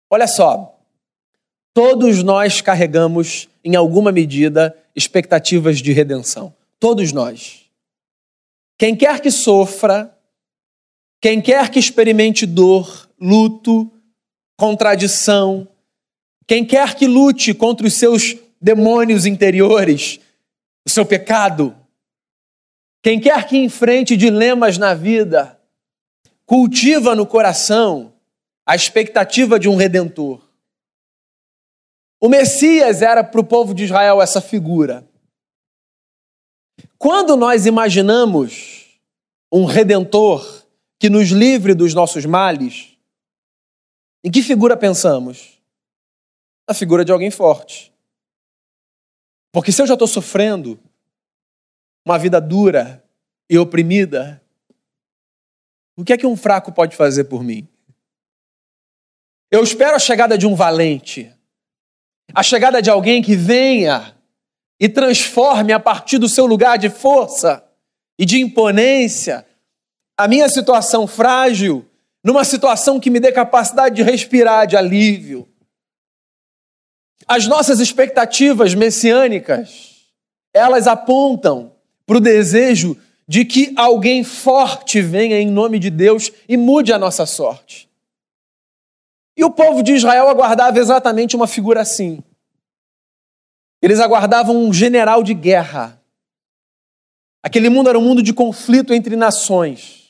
Olha 0.09 0.27
só, 0.27 0.79
todos 1.73 2.23
nós 2.23 2.61
carregamos, 2.61 3.47
em 3.63 3.75
alguma 3.75 4.11
medida, 4.11 4.75
expectativas 4.95 5.79
de 5.79 5.91
redenção. 5.91 6.53
Todos 6.79 7.11
nós. 7.11 7.65
Quem 8.77 8.95
quer 8.95 9.21
que 9.21 9.31
sofra, 9.31 10.13
quem 11.21 11.41
quer 11.41 11.69
que 11.69 11.79
experimente 11.79 12.45
dor, 12.45 13.09
luto, 13.19 13.91
contradição, 14.57 15.67
quem 16.47 16.65
quer 16.65 16.95
que 16.95 17.07
lute 17.07 17.53
contra 17.53 17.85
os 17.85 17.93
seus 17.93 18.35
demônios 18.61 19.25
interiores, 19.25 20.19
o 20.85 20.89
seu 20.89 21.05
pecado, 21.05 21.75
quem 23.03 23.19
quer 23.19 23.47
que 23.47 23.57
enfrente 23.57 24.17
dilemas 24.17 24.77
na 24.77 24.93
vida, 24.93 25.59
cultiva 26.45 27.15
no 27.15 27.25
coração 27.25 28.13
a 28.65 28.75
expectativa 28.75 29.59
de 29.59 29.69
um 29.69 29.75
redentor. 29.75 30.41
O 32.19 32.27
Messias 32.27 33.01
era 33.01 33.23
para 33.23 33.41
o 33.41 33.43
povo 33.43 33.73
de 33.73 33.83
Israel 33.83 34.21
essa 34.21 34.41
figura. 34.41 35.07
Quando 36.97 37.35
nós 37.35 37.65
imaginamos 37.65 38.99
um 39.51 39.65
redentor 39.65 40.65
que 40.99 41.09
nos 41.09 41.29
livre 41.29 41.75
dos 41.75 41.93
nossos 41.93 42.25
males, 42.25 42.94
em 44.25 44.31
que 44.31 44.41
figura 44.41 44.75
pensamos? 44.75 45.61
Na 46.67 46.73
figura 46.73 47.05
de 47.05 47.11
alguém 47.11 47.29
forte. 47.29 47.93
Porque 49.51 49.71
se 49.71 49.83
eu 49.83 49.85
já 49.85 49.93
estou 49.93 50.07
sofrendo 50.07 50.79
uma 52.03 52.17
vida 52.17 52.41
dura 52.41 53.05
e 53.47 53.55
oprimida, 53.55 54.41
o 55.95 56.03
que 56.03 56.11
é 56.11 56.17
que 56.17 56.25
um 56.25 56.35
fraco 56.35 56.71
pode 56.71 56.95
fazer 56.95 57.25
por 57.25 57.43
mim? 57.43 57.67
Eu 59.51 59.63
espero 59.63 59.95
a 59.95 59.99
chegada 59.99 60.35
de 60.39 60.47
um 60.47 60.55
valente, 60.55 61.31
a 62.33 62.41
chegada 62.41 62.81
de 62.81 62.89
alguém 62.89 63.21
que 63.21 63.35
venha 63.35 64.17
e 64.79 64.89
transforme 64.89 65.71
a 65.71 65.79
partir 65.79 66.17
do 66.17 66.27
seu 66.27 66.47
lugar 66.47 66.79
de 66.79 66.89
força 66.89 67.63
e 68.17 68.25
de 68.25 68.41
imponência 68.41 69.45
a 70.17 70.27
minha 70.27 70.49
situação 70.49 71.05
frágil 71.05 71.87
numa 72.25 72.43
situação 72.43 72.99
que 72.99 73.11
me 73.11 73.19
dê 73.19 73.31
capacidade 73.31 73.97
de 73.97 74.01
respirar, 74.01 74.65
de 74.65 74.75
alívio. 74.75 75.47
As 77.27 77.45
nossas 77.45 77.79
expectativas 77.79 78.73
messiânicas, 78.73 80.07
elas 80.51 80.87
apontam 80.87 81.71
para 82.03 82.17
o 82.17 82.19
desejo 82.19 82.99
de 83.27 83.45
que 83.45 83.73
alguém 83.77 84.23
forte 84.23 85.03
venha 85.03 85.39
em 85.39 85.47
nome 85.47 85.77
de 85.77 85.91
Deus 85.91 86.31
e 86.49 86.57
mude 86.57 86.91
a 86.91 86.97
nossa 86.97 87.27
sorte. 87.27 87.87
E 89.37 89.43
o 89.43 89.51
povo 89.51 89.83
de 89.83 89.93
Israel 89.93 90.27
aguardava 90.27 90.79
exatamente 90.79 91.35
uma 91.35 91.45
figura 91.45 91.81
assim. 91.81 92.23
Eles 93.83 93.99
aguardavam 93.99 94.57
um 94.57 94.73
general 94.73 95.21
de 95.21 95.35
guerra. 95.35 96.01
Aquele 97.43 97.69
mundo 97.69 97.87
era 97.87 97.99
um 97.99 98.03
mundo 98.03 98.23
de 98.23 98.33
conflito 98.33 98.95
entre 98.95 99.15
nações. 99.15 100.04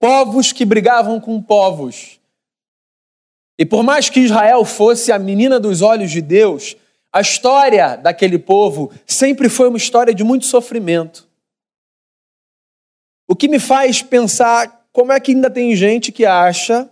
Povos 0.00 0.50
que 0.50 0.64
brigavam 0.64 1.20
com 1.20 1.40
povos. 1.40 2.18
E 3.58 3.66
por 3.66 3.82
mais 3.84 4.08
que 4.08 4.20
Israel 4.20 4.64
fosse 4.64 5.12
a 5.12 5.18
menina 5.18 5.60
dos 5.60 5.82
olhos 5.82 6.10
de 6.10 6.22
Deus, 6.22 6.74
a 7.12 7.20
história 7.20 7.96
daquele 7.96 8.38
povo 8.38 8.90
sempre 9.06 9.50
foi 9.50 9.68
uma 9.68 9.76
história 9.76 10.14
de 10.14 10.24
muito 10.24 10.46
sofrimento. 10.46 11.28
O 13.28 13.36
que 13.36 13.46
me 13.46 13.60
faz 13.60 14.00
pensar 14.00 14.88
como 14.92 15.12
é 15.12 15.20
que 15.20 15.32
ainda 15.32 15.50
tem 15.50 15.76
gente 15.76 16.10
que 16.10 16.24
acha 16.24 16.88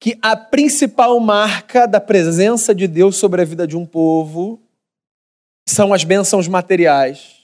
que 0.00 0.18
a 0.20 0.36
principal 0.36 1.18
marca 1.20 1.86
da 1.86 2.00
presença 2.00 2.74
de 2.74 2.88
Deus 2.88 3.16
sobre 3.16 3.40
a 3.40 3.44
vida 3.44 3.66
de 3.66 3.76
um 3.76 3.86
povo 3.86 4.60
são 5.68 5.92
as 5.94 6.02
bênçãos 6.02 6.48
materiais. 6.48 7.37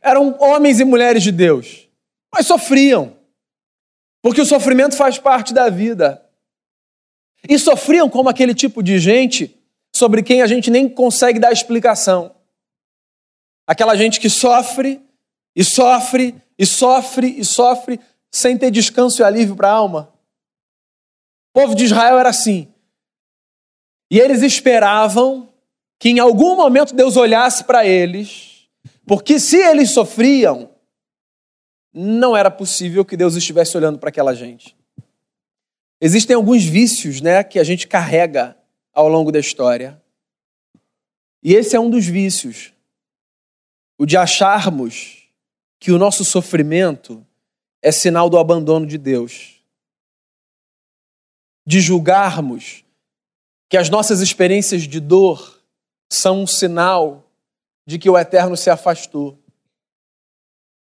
Eram 0.00 0.36
homens 0.40 0.80
e 0.80 0.84
mulheres 0.84 1.22
de 1.22 1.30
Deus, 1.30 1.88
mas 2.32 2.46
sofriam, 2.46 3.16
porque 4.22 4.40
o 4.40 4.46
sofrimento 4.46 4.96
faz 4.96 5.18
parte 5.18 5.52
da 5.52 5.68
vida. 5.68 6.24
E 7.48 7.58
sofriam 7.58 8.08
como 8.08 8.28
aquele 8.28 8.54
tipo 8.54 8.82
de 8.82 8.98
gente 8.98 9.58
sobre 9.94 10.22
quem 10.22 10.42
a 10.42 10.46
gente 10.46 10.70
nem 10.70 10.88
consegue 10.88 11.38
dar 11.38 11.52
explicação. 11.52 12.34
Aquela 13.66 13.96
gente 13.96 14.20
que 14.20 14.28
sofre 14.28 15.02
e 15.54 15.64
sofre 15.64 16.34
e 16.58 16.66
sofre 16.66 17.26
e 17.38 17.44
sofre 17.44 18.00
sem 18.30 18.56
ter 18.56 18.70
descanso 18.70 19.20
e 19.20 19.24
alívio 19.24 19.56
para 19.56 19.68
a 19.68 19.72
alma. 19.72 20.12
O 21.50 21.60
povo 21.60 21.74
de 21.74 21.84
Israel 21.84 22.18
era 22.18 22.28
assim. 22.28 22.72
E 24.10 24.18
eles 24.18 24.42
esperavam 24.42 25.52
que 25.98 26.08
em 26.08 26.18
algum 26.18 26.56
momento 26.56 26.94
Deus 26.94 27.16
olhasse 27.16 27.64
para 27.64 27.86
eles, 27.86 28.49
porque 29.10 29.40
se 29.40 29.56
eles 29.56 29.90
sofriam, 29.90 30.70
não 31.92 32.36
era 32.36 32.48
possível 32.48 33.04
que 33.04 33.16
Deus 33.16 33.34
estivesse 33.34 33.76
olhando 33.76 33.98
para 33.98 34.08
aquela 34.08 34.32
gente. 34.32 34.76
Existem 36.00 36.36
alguns 36.36 36.62
vícios, 36.64 37.20
né, 37.20 37.42
que 37.42 37.58
a 37.58 37.64
gente 37.64 37.88
carrega 37.88 38.56
ao 38.92 39.08
longo 39.08 39.32
da 39.32 39.40
história. 39.40 40.00
E 41.42 41.54
esse 41.54 41.74
é 41.74 41.80
um 41.80 41.90
dos 41.90 42.06
vícios. 42.06 42.72
O 43.98 44.06
de 44.06 44.16
acharmos 44.16 45.28
que 45.80 45.90
o 45.90 45.98
nosso 45.98 46.24
sofrimento 46.24 47.26
é 47.82 47.90
sinal 47.90 48.30
do 48.30 48.38
abandono 48.38 48.86
de 48.86 48.96
Deus. 48.96 49.60
De 51.66 51.80
julgarmos 51.80 52.84
que 53.68 53.76
as 53.76 53.90
nossas 53.90 54.20
experiências 54.20 54.82
de 54.82 55.00
dor 55.00 55.60
são 56.08 56.42
um 56.42 56.46
sinal 56.46 57.26
de 57.86 57.98
que 57.98 58.08
o 58.08 58.18
eterno 58.18 58.56
se 58.56 58.70
afastou. 58.70 59.38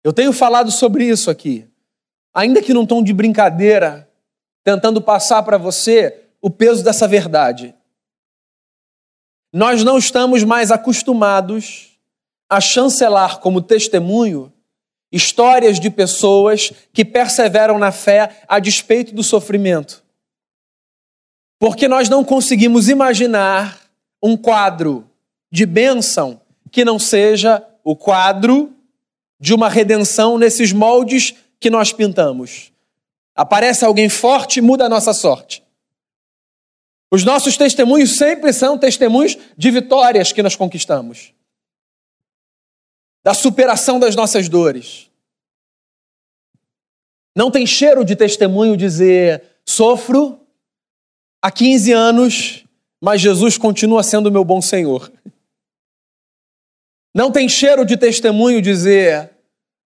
Eu 0.03 0.13
tenho 0.13 0.31
falado 0.31 0.71
sobre 0.71 1.05
isso 1.05 1.31
aqui, 1.31 1.67
ainda 2.33 2.61
que 2.61 2.73
num 2.73 2.85
tom 2.85 3.03
de 3.03 3.13
brincadeira, 3.13 4.09
tentando 4.63 5.01
passar 5.01 5.43
para 5.43 5.57
você 5.57 6.29
o 6.41 6.49
peso 6.49 6.83
dessa 6.83 7.07
verdade. 7.07 7.73
Nós 9.51 9.83
não 9.83 9.97
estamos 9.97 10.43
mais 10.43 10.69
acostumados 10.71 11.97
a 12.49 12.59
chancelar 12.59 13.39
como 13.39 13.61
testemunho 13.61 14.51
histórias 15.11 15.79
de 15.79 15.89
pessoas 15.89 16.71
que 16.91 17.05
perseveram 17.05 17.79
na 17.79 17.91
fé 17.91 18.43
a 18.47 18.59
despeito 18.59 19.15
do 19.15 19.23
sofrimento. 19.23 20.03
Porque 21.57 21.87
nós 21.87 22.09
não 22.09 22.23
conseguimos 22.23 22.89
imaginar 22.89 23.79
um 24.21 24.35
quadro 24.35 25.09
de 25.49 25.65
bênção 25.65 26.41
que 26.75 26.84
não 26.84 27.00
seja 27.00 27.65
o 27.86 27.96
quadro 27.96 28.75
de 29.39 29.53
uma 29.53 29.70
redenção 29.70 30.38
nesses 30.38 30.74
moldes 30.74 31.34
que 31.58 31.70
nós 31.70 31.94
pintamos. 31.94 32.74
Aparece 33.34 33.86
alguém 33.86 34.10
forte, 34.10 34.60
muda 34.60 34.86
a 34.86 34.89
nossa 34.89 35.13
sorte. 35.13 35.63
Os 37.10 37.24
nossos 37.24 37.55
testemunhos 37.55 38.17
sempre 38.17 38.51
são 38.51 38.77
testemunhos 38.77 39.38
de 39.58 39.72
vitórias 39.72 40.34
que 40.34 40.44
nós 40.44 40.58
conquistamos, 40.58 41.34
da 43.24 43.34
superação 43.34 43.98
das 43.98 44.13
nossas 44.13 44.50
dores. 44.50 45.10
Não 47.34 47.50
tem 47.50 47.65
cheiro 47.65 48.03
de 48.03 48.17
testemunho 48.17 48.75
dizer: 48.75 49.41
sofro 49.65 50.41
há 51.41 51.50
15 51.50 51.94
anos, 51.94 52.65
mas 53.00 53.22
Jesus 53.22 53.58
continua 53.58 54.03
sendo 54.03 54.29
meu 54.29 54.44
bom 54.44 54.62
Senhor. 54.62 55.10
Não 57.15 57.31
tem 57.31 57.48
cheiro 57.48 57.86
de 57.86 57.95
testemunho 57.95 58.62
dizer: 58.62 59.31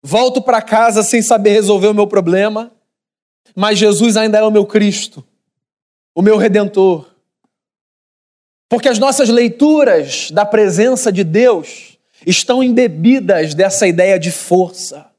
volto 0.02 0.42
para 0.42 0.64
casa 0.64 1.04
sem 1.04 1.22
saber 1.22 1.52
resolver 1.52 1.88
o 1.88 1.94
meu 1.94 2.08
problema, 2.08 2.72
mas 3.56 3.78
Jesus 3.78 4.18
ainda 4.18 4.40
é 4.40 4.44
o 4.44 4.50
meu 4.50 4.66
Cristo, 4.66 5.24
o 6.16 6.24
meu 6.24 6.38
redentor. 6.38 7.08
Porque 8.68 8.90
as 8.90 8.98
nossas 8.98 9.30
leituras 9.30 10.32
da 10.32 10.44
presença 10.44 11.12
de 11.12 11.24
Deus 11.24 12.00
estão 12.26 12.64
embebidas 12.64 13.54
dessa 13.54 13.88
ideia 13.88 14.20
de 14.20 14.32
força. 14.32 15.12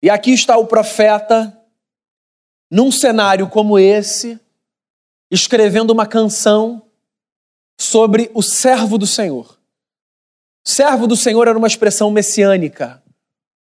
E 0.00 0.08
aqui 0.08 0.32
está 0.32 0.56
o 0.56 0.68
profeta, 0.68 1.52
num 2.70 2.92
cenário 2.92 3.48
como 3.48 3.76
esse, 3.76 4.38
escrevendo 5.32 5.90
uma 5.90 6.06
canção 6.06 6.82
sobre 7.76 8.30
o 8.34 8.42
servo 8.42 8.98
do 8.98 9.06
Senhor. 9.06 9.55
Servo 10.66 11.06
do 11.06 11.14
Senhor 11.14 11.46
era 11.46 11.56
uma 11.56 11.68
expressão 11.68 12.10
messiânica 12.10 13.00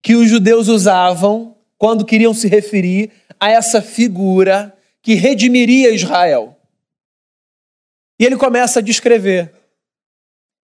que 0.01 0.15
os 0.15 0.31
judeus 0.31 0.69
usavam 0.69 1.59
quando 1.77 2.05
queriam 2.05 2.33
se 2.33 2.47
referir 2.47 3.11
a 3.41 3.51
essa 3.51 3.83
figura 3.83 4.73
que 5.03 5.15
redimiria 5.15 5.93
Israel. 5.93 6.57
E 8.21 8.25
ele 8.25 8.37
começa 8.37 8.79
a 8.79 8.83
descrever. 8.83 9.53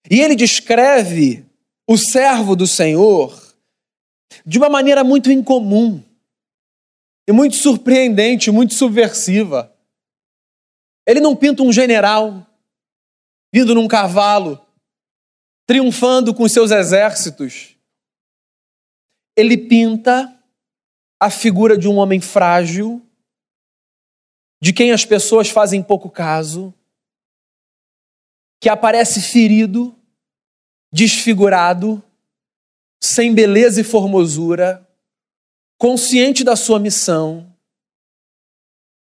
E 0.08 0.20
ele 0.20 0.36
descreve 0.36 1.44
o 1.84 1.98
servo 1.98 2.54
do 2.54 2.66
Senhor 2.66 3.36
de 4.46 4.56
uma 4.56 4.68
maneira 4.68 5.02
muito 5.02 5.32
incomum 5.32 6.00
e 7.28 7.32
muito 7.32 7.56
surpreendente, 7.56 8.52
muito 8.52 8.74
subversiva. 8.74 9.76
Ele 11.04 11.18
não 11.18 11.34
pinta 11.34 11.64
um 11.64 11.72
general 11.72 12.46
vindo 13.52 13.74
num 13.74 13.88
cavalo, 13.88 14.63
triunfando 15.66 16.34
com 16.34 16.48
seus 16.48 16.70
exércitos. 16.70 17.76
Ele 19.36 19.56
pinta 19.56 20.30
a 21.18 21.30
figura 21.30 21.76
de 21.76 21.88
um 21.88 21.96
homem 21.96 22.20
frágil, 22.20 23.02
de 24.60 24.72
quem 24.72 24.92
as 24.92 25.04
pessoas 25.04 25.48
fazem 25.48 25.82
pouco 25.82 26.10
caso, 26.10 26.72
que 28.60 28.68
aparece 28.68 29.20
ferido, 29.20 29.94
desfigurado, 30.92 32.02
sem 33.02 33.34
beleza 33.34 33.80
e 33.80 33.84
formosura, 33.84 34.88
consciente 35.76 36.44
da 36.44 36.56
sua 36.56 36.78
missão, 36.78 37.54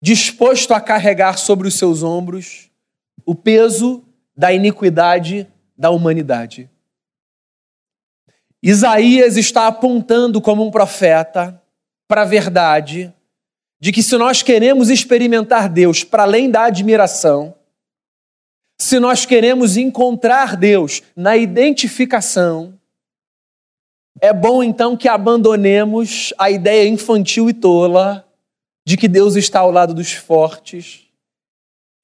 disposto 0.01 0.73
a 0.73 0.81
carregar 0.81 1.37
sobre 1.37 1.67
os 1.67 1.75
seus 1.75 2.01
ombros 2.01 2.71
o 3.25 3.35
peso 3.35 4.03
da 4.35 4.51
iniquidade 4.51 5.47
da 5.81 5.89
humanidade. 5.89 6.69
Isaías 8.61 9.35
está 9.35 9.65
apontando 9.65 10.39
como 10.39 10.63
um 10.63 10.69
profeta 10.69 11.59
para 12.07 12.21
a 12.21 12.25
verdade 12.25 13.11
de 13.79 13.91
que 13.91 14.03
se 14.03 14.15
nós 14.15 14.43
queremos 14.43 14.91
experimentar 14.91 15.67
Deus 15.67 16.03
para 16.03 16.21
além 16.21 16.51
da 16.51 16.65
admiração, 16.65 17.55
se 18.79 18.99
nós 18.99 19.25
queremos 19.25 19.75
encontrar 19.75 20.55
Deus 20.55 21.01
na 21.15 21.35
identificação, 21.35 22.79
é 24.19 24.31
bom 24.31 24.61
então 24.61 24.95
que 24.95 25.07
abandonemos 25.07 26.31
a 26.37 26.51
ideia 26.51 26.87
infantil 26.87 27.49
e 27.49 27.53
tola 27.53 28.23
de 28.85 28.97
que 28.97 29.07
Deus 29.07 29.35
está 29.35 29.61
ao 29.61 29.71
lado 29.71 29.95
dos 29.95 30.13
fortes 30.13 31.07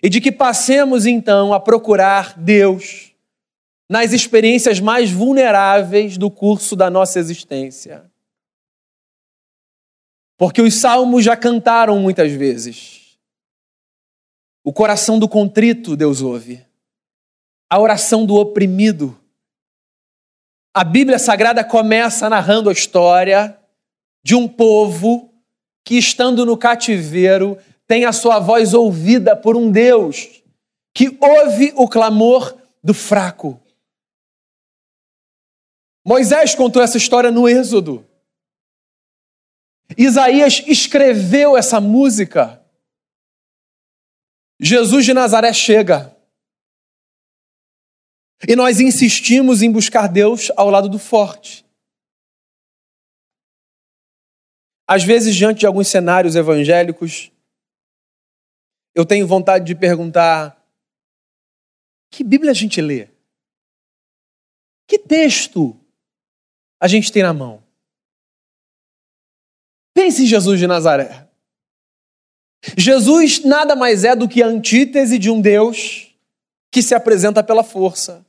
e 0.02 0.10
de 0.10 0.20
que 0.20 0.32
passemos 0.32 1.06
então 1.06 1.54
a 1.54 1.60
procurar 1.60 2.34
Deus 2.40 3.16
nas 3.89 4.13
experiências 4.13 4.80
mais 4.80 5.12
vulneráveis 5.12 6.17
do 6.17 6.30
curso 6.30 6.76
da 6.76 6.89
nossa 6.89 7.19
existência. 7.19 8.10
Porque 10.38 10.62
os 10.62 10.76
salmos 10.76 11.23
já 11.23 11.36
cantaram 11.36 12.00
muitas 12.00 12.32
vezes. 12.32 13.17
O 14.63 14.73
coração 14.73 15.17
do 15.17 15.28
contrito 15.28 15.95
Deus 15.95 16.21
ouve 16.21 16.67
a 17.69 17.80
oração 17.80 18.26
do 18.26 18.36
oprimido. 18.36 19.17
A 20.73 20.84
Bíblia 20.84 21.19
Sagrada 21.19 21.63
começa 21.63 22.30
narrando 22.30 22.69
a 22.69 22.73
história 22.73 23.58
de 24.23 24.36
um 24.36 24.47
povo 24.47 25.34
que, 25.84 25.97
estando 25.97 26.45
no 26.45 26.58
cativeiro, 26.58 27.58
tem 27.88 28.06
a 28.06 28.12
sua 28.12 28.39
voz 28.39 28.73
ouvida 28.73 29.36
por 29.36 29.56
um 29.56 29.71
Deus 29.71 30.41
que 30.93 31.17
ouve 31.19 31.73
o 31.76 31.88
clamor 31.88 32.56
do 32.84 32.93
fraco. 32.93 33.60
Moisés 36.08 36.56
contou 36.56 36.82
essa 36.82 36.96
história 36.96 37.30
no 37.30 37.50
Êxodo. 37.50 38.10
Isaías 39.98 40.63
escreveu 40.65 41.58
essa 41.58 41.82
música. 41.82 42.65
Jesus 44.58 45.04
de 45.04 45.13
Nazaré 45.13 45.52
chega. 45.52 46.17
E 48.48 48.56
nós 48.56 48.80
insistimos 48.80 49.62
em 49.62 49.70
buscar 49.70 50.08
Deus 50.08 50.50
ao 50.56 50.70
lado 50.70 50.88
do 50.88 50.98
forte. 50.98 51.65
Às 54.88 55.04
vezes, 55.04 55.36
diante 55.36 55.60
de 55.60 55.65
alguns 55.65 55.89
cenários 55.89 56.38
evangélicos, 56.38 57.30
eu 58.96 59.06
tenho 59.06 59.28
vontade 59.28 59.65
de 59.65 59.76
perguntar: 59.76 60.58
que 62.10 62.24
Bíblia 62.24 62.52
a 62.52 62.56
gente 62.56 62.80
lê? 62.80 63.10
Que 64.88 64.98
texto 64.98 65.78
a 66.80 66.88
gente 66.88 67.12
tem 67.12 67.24
na 67.24 67.34
mão? 67.34 67.63
Pense 69.94 70.24
em 70.24 70.28
Jesus 70.28 70.60
de 70.60 70.68
Nazaré. 70.68 71.28
Jesus 72.78 73.44
nada 73.44 73.76
mais 73.76 74.04
é 74.04 74.16
do 74.16 74.28
que 74.28 74.44
a 74.44 74.48
antítese 74.48 75.18
de 75.18 75.30
um 75.30 75.42
Deus 75.42 76.16
que 76.72 76.84
se 76.84 76.94
apresenta 76.94 77.44
pela 77.44 77.63
força. 77.63 78.26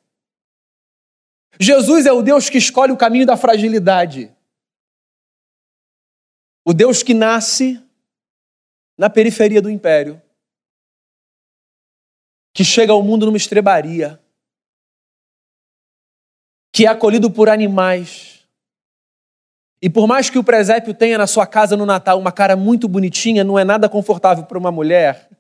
Jesus 1.61 2.07
é 2.07 2.13
o 2.13 2.23
Deus 2.23 2.49
que 2.49 2.59
escolhe 2.59 2.93
o 2.93 2.97
caminho 2.97 3.27
da 3.27 3.37
fragilidade. 3.37 4.35
O 6.65 6.73
Deus 6.73 7.03
que 7.03 7.15
nasce 7.15 7.83
na 8.97 9.09
periferia 9.09 9.63
do 9.63 9.71
império, 9.71 10.21
que 12.53 12.65
chega 12.65 12.93
ao 12.93 13.03
mundo 13.03 13.27
numa 13.27 13.37
estrebaria, 13.37 14.21
que 16.73 16.85
é 16.85 16.89
acolhido 16.89 17.31
por 17.31 17.49
animais. 17.49 18.38
E 19.81 19.89
por 19.89 20.07
mais 20.07 20.29
que 20.29 20.39
o 20.39 20.45
presépio 20.45 20.93
tenha 20.93 21.17
na 21.17 21.27
sua 21.27 21.47
casa 21.47 21.77
no 21.77 21.87
Natal 21.87 22.19
uma 22.19 22.33
cara 22.33 22.57
muito 22.57 22.89
bonitinha, 22.89 23.45
não 23.45 23.59
é 23.59 23.65
nada 23.65 23.89
confortável 23.89 24.45
para 24.45 24.59
uma 24.59 24.73
mulher 24.73 25.31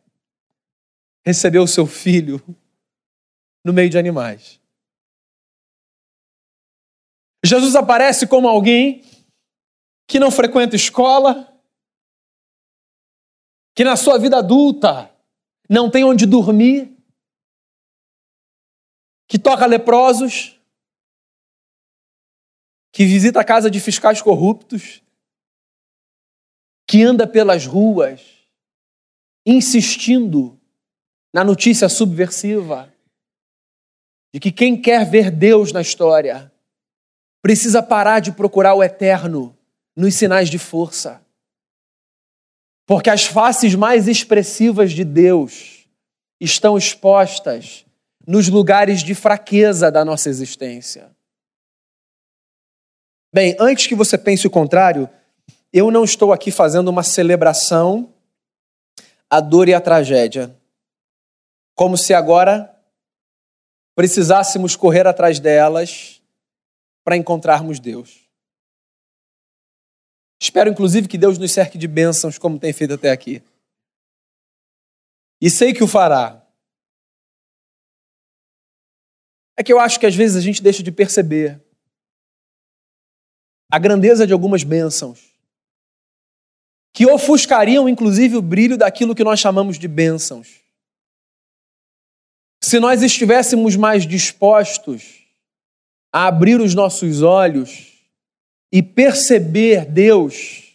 receber 1.24 1.58
o 1.58 1.66
seu 1.66 1.86
filho 1.86 2.42
no 3.64 3.72
meio 3.72 3.90
de 3.90 3.98
animais. 3.98 4.60
Jesus 7.44 7.74
aparece 7.74 8.26
como 8.26 8.48
alguém 8.48 9.04
que 10.06 10.18
não 10.18 10.30
frequenta 10.30 10.76
escola, 10.76 11.52
que 13.74 13.84
na 13.84 13.96
sua 13.96 14.18
vida 14.18 14.38
adulta 14.38 15.14
não 15.68 15.90
tem 15.90 16.02
onde 16.02 16.26
dormir, 16.26 16.96
que 19.28 19.38
toca 19.38 19.66
leprosos, 19.66 20.57
que 22.92 23.04
visita 23.04 23.40
a 23.40 23.44
casa 23.44 23.70
de 23.70 23.80
fiscais 23.80 24.22
corruptos, 24.22 25.02
que 26.86 27.02
anda 27.02 27.26
pelas 27.26 27.66
ruas 27.66 28.38
insistindo 29.46 30.58
na 31.32 31.42
notícia 31.42 31.88
subversiva 31.88 32.92
de 34.32 34.40
que 34.40 34.52
quem 34.52 34.80
quer 34.80 35.08
ver 35.08 35.30
Deus 35.30 35.72
na 35.72 35.80
história 35.80 36.52
precisa 37.42 37.82
parar 37.82 38.20
de 38.20 38.32
procurar 38.32 38.74
o 38.74 38.82
eterno 38.82 39.56
nos 39.96 40.14
sinais 40.14 40.50
de 40.50 40.58
força. 40.58 41.24
Porque 42.86 43.10
as 43.10 43.24
faces 43.24 43.74
mais 43.74 44.08
expressivas 44.08 44.92
de 44.92 45.04
Deus 45.04 45.88
estão 46.40 46.76
expostas 46.76 47.84
nos 48.26 48.48
lugares 48.48 49.02
de 49.02 49.14
fraqueza 49.14 49.90
da 49.90 50.04
nossa 50.04 50.28
existência. 50.28 51.10
Bem, 53.32 53.54
antes 53.60 53.86
que 53.86 53.94
você 53.94 54.16
pense 54.16 54.46
o 54.46 54.50
contrário, 54.50 55.08
eu 55.72 55.90
não 55.90 56.02
estou 56.02 56.32
aqui 56.32 56.50
fazendo 56.50 56.88
uma 56.88 57.02
celebração 57.02 58.14
à 59.28 59.40
dor 59.40 59.68
e 59.68 59.74
à 59.74 59.80
tragédia, 59.80 60.56
como 61.74 61.96
se 61.96 62.14
agora 62.14 62.74
precisássemos 63.94 64.74
correr 64.74 65.06
atrás 65.06 65.38
delas 65.38 66.22
para 67.04 67.16
encontrarmos 67.16 67.78
Deus. 67.78 68.26
Espero, 70.40 70.70
inclusive, 70.70 71.08
que 71.08 71.18
Deus 71.18 71.36
nos 71.36 71.52
cerque 71.52 71.76
de 71.76 71.86
bênçãos, 71.86 72.38
como 72.38 72.58
tem 72.58 72.72
feito 72.72 72.94
até 72.94 73.10
aqui. 73.10 73.42
E 75.40 75.50
sei 75.50 75.74
que 75.74 75.84
o 75.84 75.88
fará. 75.88 76.46
É 79.56 79.62
que 79.62 79.72
eu 79.72 79.78
acho 79.78 80.00
que 80.00 80.06
às 80.06 80.14
vezes 80.14 80.36
a 80.36 80.40
gente 80.40 80.62
deixa 80.62 80.82
de 80.82 80.92
perceber 80.92 81.60
a 83.70 83.78
grandeza 83.78 84.26
de 84.26 84.32
algumas 84.32 84.62
bênçãos 84.62 85.28
que 86.92 87.06
ofuscariam, 87.06 87.88
inclusive, 87.88 88.36
o 88.36 88.42
brilho 88.42 88.76
daquilo 88.76 89.14
que 89.14 89.22
nós 89.22 89.38
chamamos 89.38 89.78
de 89.78 89.86
bênçãos. 89.86 90.60
Se 92.60 92.80
nós 92.80 93.02
estivéssemos 93.02 93.76
mais 93.76 94.04
dispostos 94.04 95.22
a 96.12 96.26
abrir 96.26 96.60
os 96.60 96.74
nossos 96.74 97.22
olhos 97.22 97.92
e 98.72 98.82
perceber 98.82 99.84
Deus 99.84 100.74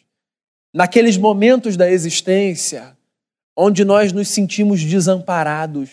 naqueles 0.73 1.17
momentos 1.17 1.75
da 1.75 1.91
existência 1.91 2.97
onde 3.56 3.84
nós 3.84 4.12
nos 4.12 4.29
sentimos 4.29 4.84
desamparados. 4.84 5.91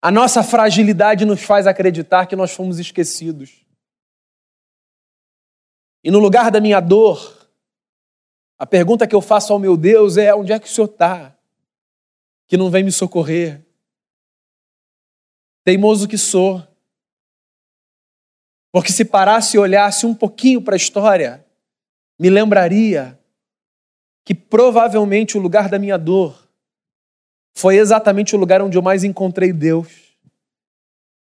A 0.00 0.10
nossa 0.10 0.42
fragilidade 0.42 1.24
nos 1.24 1.42
faz 1.42 1.66
acreditar 1.66 2.26
que 2.26 2.36
nós 2.36 2.52
fomos 2.52 2.78
esquecidos. 2.78 3.65
E 6.06 6.10
no 6.12 6.20
lugar 6.20 6.52
da 6.52 6.60
minha 6.60 6.78
dor, 6.78 7.50
a 8.56 8.64
pergunta 8.64 9.08
que 9.08 9.14
eu 9.16 9.20
faço 9.20 9.52
ao 9.52 9.58
meu 9.58 9.76
Deus 9.76 10.16
é: 10.16 10.32
onde 10.32 10.52
é 10.52 10.60
que 10.60 10.68
o 10.68 10.70
Senhor 10.70 10.86
está? 10.86 11.36
Que 12.46 12.56
não 12.56 12.70
vem 12.70 12.84
me 12.84 12.92
socorrer. 12.92 13.60
Teimoso 15.64 16.06
que 16.06 16.16
sou. 16.16 16.62
Porque 18.70 18.92
se 18.92 19.04
parasse 19.04 19.56
e 19.56 19.58
olhasse 19.58 20.06
um 20.06 20.14
pouquinho 20.14 20.62
para 20.62 20.76
a 20.76 20.78
história, 20.78 21.44
me 22.16 22.30
lembraria 22.30 23.18
que 24.24 24.32
provavelmente 24.32 25.36
o 25.36 25.40
lugar 25.40 25.68
da 25.68 25.76
minha 25.76 25.98
dor 25.98 26.48
foi 27.52 27.78
exatamente 27.78 28.36
o 28.36 28.38
lugar 28.38 28.62
onde 28.62 28.78
eu 28.78 28.82
mais 28.82 29.02
encontrei 29.02 29.52
Deus 29.52 29.88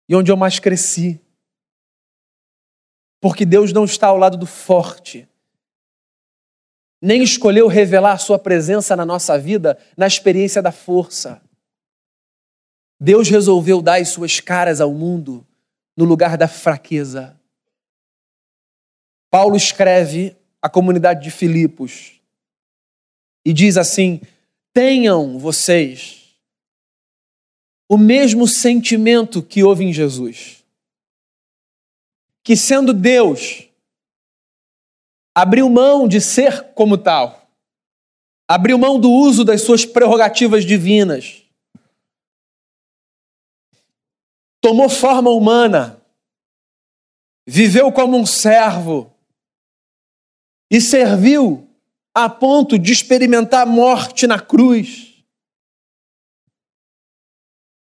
e 0.10 0.16
onde 0.16 0.30
eu 0.30 0.36
mais 0.36 0.60
cresci. 0.60 1.23
Porque 3.24 3.46
Deus 3.46 3.72
não 3.72 3.86
está 3.86 4.08
ao 4.08 4.18
lado 4.18 4.36
do 4.36 4.46
forte, 4.46 5.30
nem 7.02 7.24
escolheu 7.24 7.70
revelar 7.70 8.18
sua 8.18 8.38
presença 8.38 8.98
na 8.98 9.06
nossa 9.06 9.40
vida 9.40 9.80
na 9.96 10.06
experiência 10.06 10.62
da 10.62 10.74
força. 10.74 11.42
Deus 13.00 13.30
resolveu 13.30 13.82
dar 13.82 14.02
as 14.02 14.10
suas 14.10 14.42
caras 14.42 14.82
ao 14.82 14.94
mundo 14.94 15.48
no 15.96 16.04
lugar 16.04 16.36
da 16.36 16.50
fraqueza. 16.50 17.40
Paulo 19.32 19.56
escreve 19.56 20.36
à 20.62 20.70
comunidade 20.70 21.24
de 21.24 21.32
Filipos 21.32 22.20
e 23.46 23.54
diz 23.54 23.78
assim: 23.78 24.20
tenham 24.74 25.40
vocês 25.40 26.36
o 27.88 27.98
mesmo 27.98 28.50
sentimento 28.50 29.42
que 29.42 29.64
houve 29.64 29.86
em 29.86 29.94
Jesus 29.94 30.63
que, 32.44 32.58
sendo 32.58 32.94
Deus, 32.94 33.70
abriu 35.36 35.70
mão 35.70 36.08
de 36.08 36.20
ser 36.20 36.74
como 36.74 36.98
tal, 36.98 37.50
abriu 38.48 38.78
mão 38.78 39.00
do 39.00 39.10
uso 39.10 39.44
das 39.44 39.62
suas 39.62 39.86
prerrogativas 39.86 40.66
divinas, 40.66 41.44
tomou 44.62 44.90
forma 44.90 45.30
humana, 45.30 46.02
viveu 47.48 47.92
como 47.92 48.18
um 48.18 48.26
servo 48.26 49.14
e 50.72 50.82
serviu 50.82 51.70
a 52.16 52.30
ponto 52.30 52.78
de 52.78 52.92
experimentar 52.92 53.64
a 53.64 53.70
morte 53.70 54.28
na 54.28 54.40
cruz. 54.40 55.24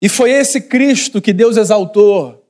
E 0.00 0.08
foi 0.08 0.30
esse 0.30 0.68
Cristo 0.68 1.20
que 1.20 1.32
Deus 1.32 1.56
exaltou 1.56 2.41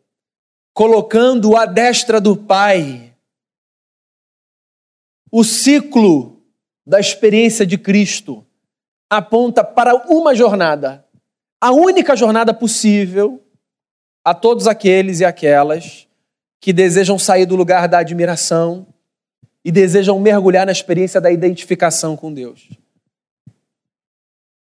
colocando 0.72 1.56
à 1.56 1.66
destra 1.66 2.20
do 2.20 2.36
Pai. 2.36 3.14
O 5.30 5.44
ciclo 5.44 6.42
da 6.86 6.98
experiência 6.98 7.64
de 7.64 7.78
Cristo 7.78 8.44
aponta 9.08 9.62
para 9.62 9.94
uma 10.10 10.34
jornada, 10.34 11.06
a 11.60 11.70
única 11.70 12.16
jornada 12.16 12.52
possível 12.52 13.42
a 14.24 14.34
todos 14.34 14.66
aqueles 14.66 15.20
e 15.20 15.24
aquelas 15.24 16.08
que 16.60 16.72
desejam 16.72 17.18
sair 17.18 17.44
do 17.44 17.56
lugar 17.56 17.88
da 17.88 17.98
admiração 17.98 18.86
e 19.64 19.70
desejam 19.70 20.18
mergulhar 20.20 20.66
na 20.66 20.72
experiência 20.72 21.20
da 21.20 21.30
identificação 21.30 22.16
com 22.16 22.32
Deus. 22.32 22.68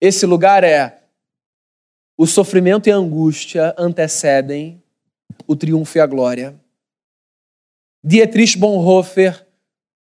Esse 0.01 0.27
lugar 0.27 0.63
é 0.63 1.03
o 2.17 2.27
sofrimento 2.27 2.89
e 2.89 2.93
a 2.93 2.97
angústia 2.97 3.75
antecedem 3.79 4.83
o 5.47 5.55
triunfo 5.55 5.99
e 5.99 6.01
a 6.01 6.07
glória. 6.07 6.59
Dietrich 8.03 8.57
Bonhoeffer, 8.57 9.47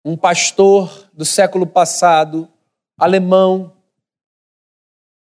um 0.05 0.17
pastor 0.17 1.11
do 1.13 1.25
século 1.25 1.67
passado, 1.67 2.49
alemão, 2.99 3.73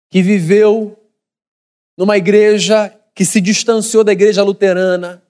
que 0.09 0.21
viveu 0.21 0.97
numa 1.97 2.17
igreja 2.17 2.93
que 3.13 3.23
se 3.23 3.39
distanciou 3.39 4.03
da 4.03 4.11
igreja 4.11 4.43
luterana, 4.43 5.23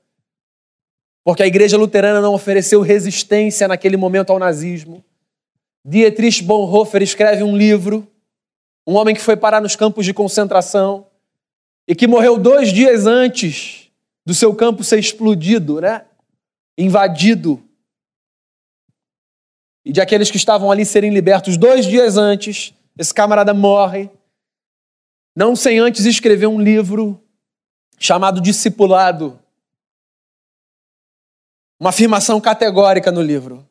porque 1.24 1.44
a 1.44 1.48
igreja 1.48 1.78
luterana 1.78 2.22
não 2.22 2.34
ofereceu 2.34 2.82
resistência 2.82 3.68
naquele 3.68 3.98
momento 3.98 4.32
ao 4.32 4.39
nazismo. 4.39 5.04
Dietrich 5.84 6.44
Bonhoeffer 6.44 7.04
escreve 7.04 7.44
um 7.44 7.56
livro, 7.56 8.08
um 8.88 8.96
homem 8.96 9.13
que 9.13 9.22
foi 9.22 9.36
parar 9.36 9.62
nos 9.62 9.76
campos 9.76 10.06
de 10.06 10.13
concentração 10.13 11.08
e 11.88 11.94
que 11.94 12.08
morreu 12.08 12.38
dois 12.38 12.72
dias 12.72 13.06
antes 13.06 13.85
do 14.26 14.34
seu 14.34 14.56
campo 14.56 14.84
ser 14.84 15.00
explodido, 15.00 15.80
né? 15.80 16.06
invadido, 16.78 17.64
e 19.86 19.92
de 19.94 20.02
aqueles 20.02 20.32
que 20.32 20.38
estavam 20.38 20.72
ali 20.72 20.84
serem 20.84 21.14
libertos 21.14 21.58
dois 21.58 21.86
dias 21.86 22.18
antes, 22.18 22.74
esse 22.98 23.14
camarada 23.14 23.54
morre, 23.54 24.10
não 25.36 25.56
sem 25.56 25.78
antes 25.78 26.06
escrever 26.06 26.48
um 26.48 26.60
livro 26.60 27.22
chamado 28.00 28.42
Discipulado. 28.42 29.40
Uma 31.80 31.90
afirmação 31.92 32.42
categórica 32.42 33.12
no 33.12 33.22
livro. 33.22 33.68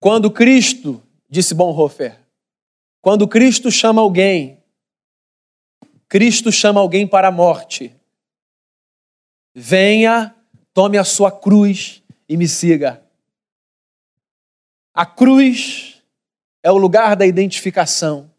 Quando 0.00 0.30
Cristo, 0.30 1.02
disse 1.28 1.54
Bonhoeffer, 1.54 2.18
quando 3.02 3.28
Cristo 3.28 3.70
chama 3.70 4.00
alguém, 4.00 4.62
Cristo 6.08 6.50
chama 6.50 6.80
alguém 6.80 7.06
para 7.06 7.28
a 7.28 7.32
morte. 7.32 7.94
Venha, 9.54 10.34
tome 10.72 10.96
a 10.96 11.04
sua 11.04 11.30
cruz 11.30 12.02
e 12.28 12.36
me 12.36 12.48
siga. 12.48 13.02
A 14.94 15.04
cruz 15.04 16.02
é 16.62 16.70
o 16.70 16.76
lugar 16.76 17.16
da 17.16 17.26
identificação, 17.26 18.30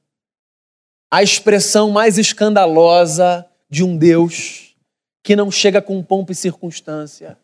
a 1.12 1.22
expressão 1.22 1.92
mais 1.92 2.18
escandalosa 2.18 3.48
de 3.70 3.84
um 3.84 3.98
Deus 3.98 4.76
que 5.22 5.36
não 5.36 5.50
chega 5.50 5.82
com 5.82 6.04
pompa 6.04 6.32
e 6.32 6.36
circunstância, 6.36 7.38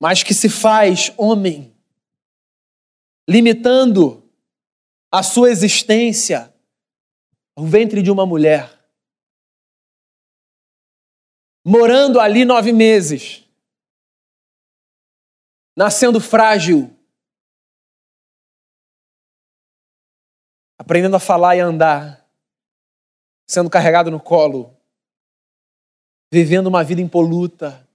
mas 0.00 0.22
que 0.22 0.34
se 0.34 0.48
faz 0.48 1.12
homem, 1.16 1.74
limitando 3.28 4.22
a 5.10 5.22
sua 5.22 5.50
existência 5.50 6.52
no 7.56 7.66
ventre 7.66 8.02
de 8.02 8.10
uma 8.10 8.24
mulher, 8.24 8.81
morando 11.64 12.18
ali 12.18 12.44
nove 12.44 12.72
meses, 12.72 13.44
nascendo 15.76 16.20
frágil, 16.20 16.94
aprendendo 20.78 21.16
a 21.16 21.20
falar 21.20 21.56
e 21.56 21.60
andar, 21.60 22.28
sendo 23.48 23.70
carregado 23.70 24.10
no 24.10 24.20
colo, 24.20 24.76
vivendo 26.32 26.66
uma 26.66 26.82
vida 26.82 27.00
impoluta, 27.00 27.86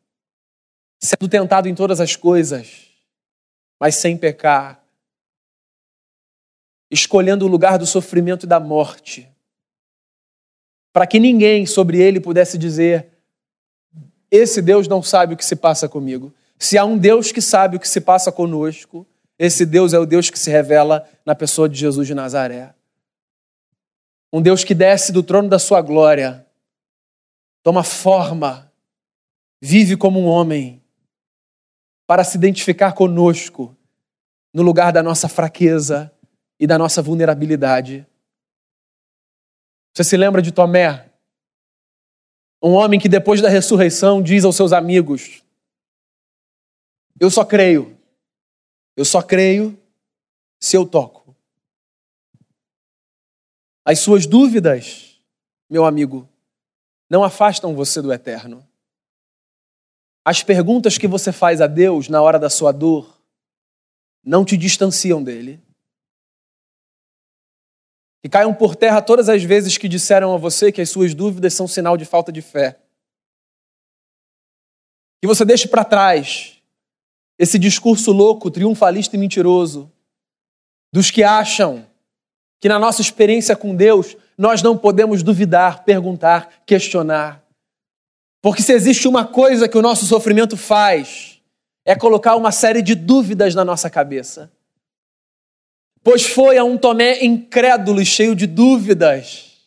sendo 1.01 1.29
tentado 1.29 1.67
em 1.67 1.75
todas 1.75 1.99
as 1.99 2.15
coisas, 2.15 2.87
mas 3.79 3.95
sem 3.95 4.17
pecar, 4.17 4.83
escolhendo 6.89 7.45
o 7.45 7.49
lugar 7.49 7.77
do 7.77 7.85
sofrimento 7.85 8.45
e 8.45 8.49
da 8.49 8.59
morte, 8.59 9.29
para 10.93 11.05
que 11.05 11.19
ninguém 11.19 11.65
sobre 11.65 12.01
ele 12.01 12.19
pudesse 12.19 12.57
dizer: 12.57 13.16
esse 14.31 14.61
Deus 14.61 14.87
não 14.87 15.01
sabe 15.01 15.33
o 15.33 15.37
que 15.37 15.45
se 15.45 15.55
passa 15.55 15.87
comigo. 15.87 16.33
Se 16.59 16.77
há 16.77 16.85
um 16.85 16.97
Deus 16.97 17.31
que 17.31 17.41
sabe 17.41 17.77
o 17.77 17.79
que 17.79 17.87
se 17.87 18.01
passa 18.01 18.31
conosco, 18.31 19.05
esse 19.37 19.65
Deus 19.65 19.93
é 19.93 19.99
o 19.99 20.05
Deus 20.05 20.29
que 20.29 20.39
se 20.39 20.49
revela 20.49 21.07
na 21.25 21.35
pessoa 21.35 21.69
de 21.69 21.77
Jesus 21.77 22.07
de 22.07 22.15
Nazaré. 22.15 22.73
Um 24.33 24.41
Deus 24.41 24.63
que 24.63 24.73
desce 24.73 25.11
do 25.11 25.23
trono 25.23 25.47
da 25.47 25.59
sua 25.59 25.81
glória, 25.81 26.45
toma 27.63 27.83
forma, 27.83 28.71
vive 29.61 29.95
como 29.95 30.19
um 30.19 30.25
homem, 30.25 30.81
para 32.05 32.23
se 32.23 32.37
identificar 32.37 32.93
conosco 32.93 33.75
no 34.53 34.63
lugar 34.63 34.91
da 34.91 35.03
nossa 35.03 35.27
fraqueza 35.27 36.11
e 36.59 36.65
da 36.65 36.77
nossa 36.77 37.01
vulnerabilidade. 37.01 38.07
Você 39.93 40.03
se 40.03 40.17
lembra 40.17 40.41
de 40.41 40.51
Tomé? 40.51 41.06
Um 42.61 42.73
homem 42.73 42.99
que 42.99 43.07
depois 43.07 43.41
da 43.41 43.49
ressurreição 43.49 44.21
diz 44.21 44.43
aos 44.43 44.55
seus 44.55 44.73
amigos: 44.73 45.43
Eu 47.19 47.29
só 47.29 47.45
creio, 47.45 47.97
eu 48.95 49.05
só 49.05 49.21
creio 49.21 49.77
se 50.59 50.75
eu 50.75 50.85
toco. 50.85 51.35
As 53.85 53.99
suas 53.99 54.25
dúvidas, 54.25 55.21
meu 55.69 55.85
amigo, 55.85 56.27
não 57.09 57.23
afastam 57.23 57.75
você 57.75 58.01
do 58.01 58.11
eterno. 58.11 58.67
As 60.25 60.43
perguntas 60.43 60.97
que 60.97 61.07
você 61.07 61.31
faz 61.31 61.61
a 61.61 61.67
Deus 61.67 62.09
na 62.09 62.21
hora 62.21 62.37
da 62.37 62.49
sua 62.49 62.73
dor 62.73 63.17
não 64.21 64.43
te 64.43 64.57
distanciam 64.57 65.23
dele. 65.23 65.61
Que 68.27 68.31
caiam 68.31 68.53
por 68.53 68.75
terra 68.75 69.01
todas 69.01 69.29
as 69.29 69.41
vezes 69.41 69.77
que 69.77 69.87
disseram 69.87 70.33
a 70.33 70.37
você 70.37 70.69
que 70.69 70.81
as 70.81 70.89
suas 70.89 71.13
dúvidas 71.13 71.53
são 71.53 71.65
sinal 71.65 71.95
de 71.95 72.03
falta 72.03 72.29
de 72.29 72.41
fé. 72.41 72.77
Que 75.21 75.27
você 75.27 75.45
deixe 75.45 75.65
para 75.65 75.85
trás 75.85 76.61
esse 77.39 77.57
discurso 77.57 78.11
louco, 78.11 78.51
triunfalista 78.51 79.15
e 79.15 79.19
mentiroso 79.19 79.89
dos 80.93 81.09
que 81.09 81.23
acham 81.23 81.87
que 82.59 82.67
na 82.67 82.77
nossa 82.77 82.99
experiência 82.99 83.55
com 83.55 83.73
Deus 83.73 84.17
nós 84.37 84.61
não 84.61 84.77
podemos 84.77 85.23
duvidar, 85.23 85.85
perguntar, 85.85 86.63
questionar. 86.65 87.41
Porque 88.41 88.61
se 88.61 88.73
existe 88.73 89.07
uma 89.07 89.25
coisa 89.25 89.69
que 89.69 89.77
o 89.77 89.81
nosso 89.81 90.05
sofrimento 90.05 90.57
faz, 90.57 91.41
é 91.85 91.95
colocar 91.95 92.35
uma 92.35 92.51
série 92.51 92.81
de 92.81 92.93
dúvidas 92.93 93.55
na 93.55 93.63
nossa 93.63 93.89
cabeça. 93.89 94.51
Pois 96.09 96.25
foi 96.25 96.57
a 96.57 96.63
um 96.63 96.77
Tomé 96.77 97.21
incrédulo 97.21 98.01
e 98.01 98.05
cheio 98.05 98.33
de 98.33 98.47
dúvidas 98.47 99.57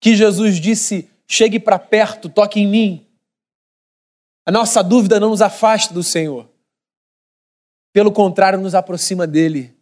que 0.00 0.16
Jesus 0.16 0.56
disse: 0.56 1.08
chegue 1.24 1.60
para 1.60 1.78
perto, 1.78 2.28
toque 2.28 2.58
em 2.58 2.66
mim. 2.66 3.06
A 4.44 4.50
nossa 4.50 4.82
dúvida 4.82 5.20
não 5.20 5.30
nos 5.30 5.40
afasta 5.40 5.94
do 5.94 6.02
Senhor. 6.02 6.50
Pelo 7.92 8.10
contrário, 8.10 8.58
nos 8.58 8.74
aproxima 8.74 9.24
dele. 9.24 9.72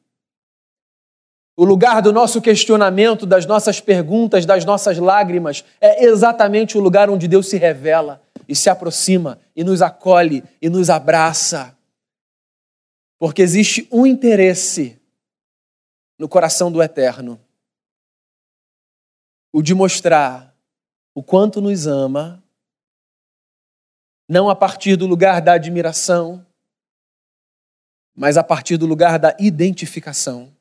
O 1.57 1.65
lugar 1.65 2.03
do 2.03 2.13
nosso 2.13 2.43
questionamento, 2.43 3.25
das 3.25 3.47
nossas 3.47 3.81
perguntas, 3.81 4.45
das 4.45 4.67
nossas 4.67 4.99
lágrimas, 4.99 5.65
é 5.81 6.05
exatamente 6.05 6.77
o 6.77 6.81
lugar 6.83 7.09
onde 7.09 7.27
Deus 7.27 7.49
se 7.49 7.57
revela 7.57 8.21
e 8.47 8.55
se 8.55 8.69
aproxima 8.69 9.41
e 9.57 9.65
nos 9.65 9.81
acolhe 9.81 10.45
e 10.61 10.69
nos 10.69 10.91
abraça. 10.91 11.75
Porque 13.19 13.41
existe 13.41 13.89
um 13.91 14.05
interesse 14.05 15.03
no 16.19 16.29
coração 16.29 16.71
do 16.71 16.83
Eterno. 16.83 17.41
O 19.53 19.63
de 19.63 19.75
mostrar 19.75 20.55
o 21.15 21.23
quanto 21.23 21.61
nos 21.61 21.87
ama, 21.87 22.43
não 24.29 24.49
a 24.49 24.57
partir 24.57 24.97
do 24.97 25.07
lugar 25.07 25.41
da 25.41 25.53
admiração, 25.53 26.45
mas 28.15 28.37
a 28.37 28.45
partir 28.45 28.77
do 28.77 28.87
lugar 28.87 29.19
da 29.19 29.37
identificação. 29.39 30.55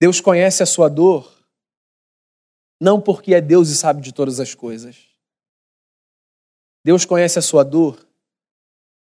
Deus 0.00 0.20
conhece 0.20 0.62
a 0.62 0.66
sua 0.66 0.88
dor, 0.88 1.44
não 2.80 3.00
porque 3.00 3.34
é 3.34 3.40
Deus 3.40 3.68
e 3.68 3.76
sabe 3.76 4.00
de 4.00 4.12
todas 4.12 4.38
as 4.38 4.54
coisas. 4.54 5.08
Deus 6.84 7.04
conhece 7.04 7.38
a 7.38 7.42
sua 7.42 7.64
dor 7.64 8.06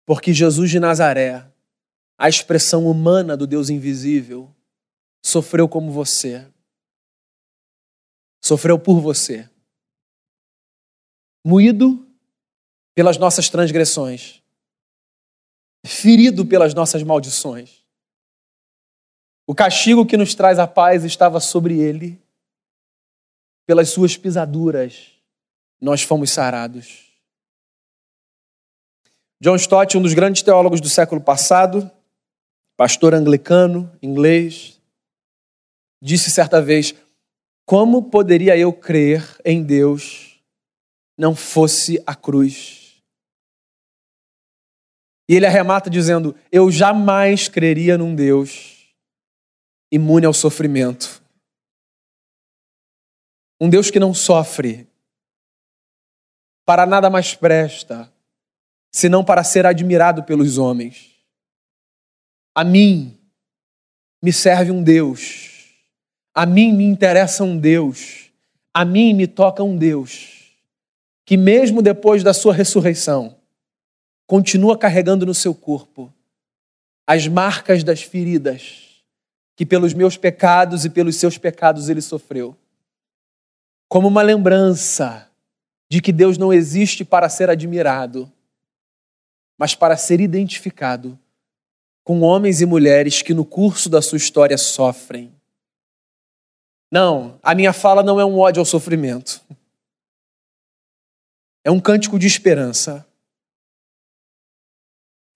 porque 0.05 0.33
Jesus 0.33 0.71
de 0.71 0.79
Nazaré 0.79 1.45
a 2.19 2.27
expressão 2.27 2.85
humana 2.85 3.37
do 3.37 3.47
Deus 3.47 3.69
invisível, 3.69 4.53
sofreu 5.25 5.69
como 5.69 5.89
você. 5.89 6.45
Sofreu 8.43 8.77
por 8.77 8.99
você. 8.99 9.49
Moído 11.45 12.05
pelas 12.93 13.17
nossas 13.17 13.49
transgressões, 13.49 14.43
ferido 15.85 16.45
pelas 16.45 16.73
nossas 16.73 17.01
maldições. 17.03 17.85
O 19.47 19.55
castigo 19.55 20.05
que 20.05 20.17
nos 20.17 20.35
traz 20.35 20.59
a 20.59 20.67
paz 20.67 21.05
estava 21.05 21.39
sobre 21.39 21.79
ele. 21.79 22.21
Pelas 23.65 23.89
suas 23.91 24.17
pisaduras, 24.17 25.13
nós 25.79 26.01
fomos 26.01 26.31
sarados. 26.31 27.07
John 29.39 29.55
Stott, 29.55 29.97
um 29.97 30.01
dos 30.01 30.13
grandes 30.13 30.41
teólogos 30.41 30.81
do 30.81 30.89
século 30.89 31.21
passado, 31.21 31.89
pastor 32.79 33.13
anglicano, 33.13 33.91
inglês, 34.01 34.81
disse 36.01 36.31
certa 36.31 36.61
vez: 36.61 36.95
Como 37.65 38.09
poderia 38.09 38.57
eu 38.57 38.71
crer 38.71 39.37
em 39.43 39.61
Deus 39.61 40.41
não 41.17 41.35
fosse 41.35 42.01
a 42.07 42.15
cruz? 42.15 43.03
E 45.29 45.35
ele 45.35 45.45
arremata 45.45 45.89
dizendo: 45.89 46.33
Eu 46.49 46.71
jamais 46.71 47.49
creria 47.49 47.97
num 47.97 48.15
Deus 48.15 48.95
imune 49.91 50.25
ao 50.25 50.33
sofrimento. 50.33 51.21
Um 53.59 53.69
Deus 53.69 53.91
que 53.91 53.99
não 53.99 54.13
sofre, 54.13 54.87
para 56.65 56.85
nada 56.85 57.09
mais 57.09 57.35
presta, 57.35 58.09
senão 58.89 59.21
para 59.21 59.43
ser 59.43 59.65
admirado 59.65 60.23
pelos 60.23 60.57
homens. 60.57 61.18
A 62.59 62.63
mim 62.65 63.17
me 64.21 64.33
serve 64.33 64.69
um 64.69 64.83
Deus. 64.83 65.69
A 66.35 66.45
mim 66.45 66.73
me 66.73 66.83
interessa 66.83 67.41
um 67.41 67.57
Deus. 67.57 68.31
A 68.73 68.83
mim 68.83 69.13
me 69.13 69.27
toca 69.27 69.63
um 69.63 69.77
Deus 69.77 70.57
que, 71.25 71.37
mesmo 71.37 71.81
depois 71.81 72.21
da 72.21 72.33
sua 72.33 72.53
ressurreição, 72.53 73.37
continua 74.27 74.77
carregando 74.77 75.25
no 75.25 75.33
seu 75.33 75.55
corpo 75.55 76.13
as 77.07 77.29
marcas 77.29 77.81
das 77.81 78.01
feridas 78.01 79.03
que, 79.55 79.65
pelos 79.65 79.93
meus 79.93 80.17
pecados 80.17 80.83
e 80.83 80.89
pelos 80.89 81.15
seus 81.15 81.37
pecados, 81.37 81.87
ele 81.87 82.01
sofreu. 82.01 82.57
Como 83.87 84.09
uma 84.09 84.21
lembrança 84.21 85.31
de 85.89 86.01
que 86.01 86.11
Deus 86.11 86.37
não 86.37 86.51
existe 86.51 87.05
para 87.05 87.29
ser 87.29 87.49
admirado, 87.49 88.29
mas 89.57 89.75
para 89.75 89.95
ser 89.95 90.19
identificado 90.19 91.17
com 92.09 92.21
homens 92.21 92.59
e 92.59 92.65
mulheres 92.65 93.21
que 93.21 93.35
no 93.35 93.45
curso 93.45 93.87
da 93.87 94.01
sua 94.01 94.17
história 94.17 94.57
sofrem. 94.57 95.31
Não, 96.91 97.39
a 97.43 97.53
minha 97.53 97.71
fala 97.71 98.01
não 98.01 98.19
é 98.19 98.25
um 98.25 98.39
ódio 98.39 98.59
ao 98.59 98.65
sofrimento. 98.65 99.39
É 101.63 101.69
um 101.69 101.79
cântico 101.79 102.17
de 102.17 102.25
esperança. 102.25 103.07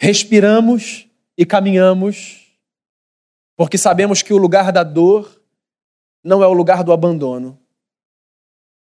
Respiramos 0.02 1.08
e 1.38 1.46
caminhamos, 1.46 2.58
porque 3.56 3.78
sabemos 3.78 4.24
que 4.24 4.34
o 4.34 4.38
lugar 4.38 4.72
da 4.72 4.84
dor 4.84 5.44
não 6.24 6.42
é 6.42 6.48
o 6.48 6.54
lugar 6.54 6.84
do 6.84 6.92
abandono, 6.92 7.56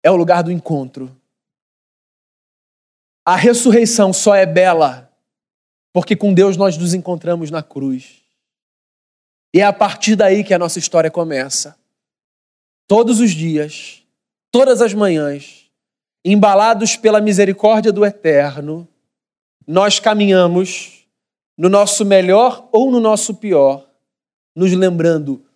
é 0.00 0.12
o 0.12 0.16
lugar 0.16 0.44
do 0.44 0.52
encontro. 0.52 1.10
A 3.24 3.34
ressurreição 3.34 4.12
só 4.12 4.32
é 4.32 4.46
bela 4.46 5.12
porque 5.94 6.16
com 6.16 6.34
Deus 6.34 6.56
nós 6.56 6.76
nos 6.76 6.92
encontramos 6.92 7.52
na 7.52 7.62
cruz. 7.62 8.20
E 9.54 9.60
é 9.60 9.64
a 9.64 9.72
partir 9.72 10.16
daí 10.16 10.42
que 10.42 10.52
a 10.52 10.58
nossa 10.58 10.80
história 10.80 11.08
começa. 11.08 11.78
todos 12.88 13.20
os 13.20 13.30
dias, 13.30 14.02
todas 14.50 14.82
as 14.82 14.92
manhãs, 14.92 15.70
embalados 16.24 16.96
pela 16.96 17.20
misericórdia 17.20 17.92
do 17.92 18.04
Eterno, 18.04 18.86
nós 19.66 20.00
caminhamos 20.00 21.06
no 21.56 21.68
nosso 21.68 22.04
melhor 22.04 22.68
ou 22.72 22.90
no 22.90 22.98
nosso 22.98 23.36
pior, 23.36 23.88
nos 24.54 24.72
lembrando, 24.72 25.46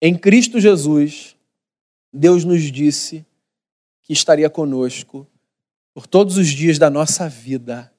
em 0.00 0.18
Cristo 0.18 0.58
Jesus, 0.58 1.36
Deus 2.12 2.44
nos 2.44 2.62
disse 2.62 3.24
que 4.02 4.12
estaria 4.12 4.50
conosco 4.50 5.26
por 5.94 6.08
todos 6.08 6.36
os 6.36 6.48
dias 6.48 6.78
da 6.78 6.90
nossa 6.90 7.28
vida, 7.28 7.91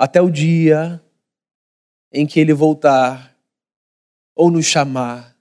até 0.00 0.18
o 0.18 0.30
dia 0.30 0.98
em 2.10 2.26
que 2.26 2.40
Ele 2.40 2.54
voltar 2.54 3.36
ou 4.34 4.50
nos 4.50 4.64
chamar, 4.64 5.36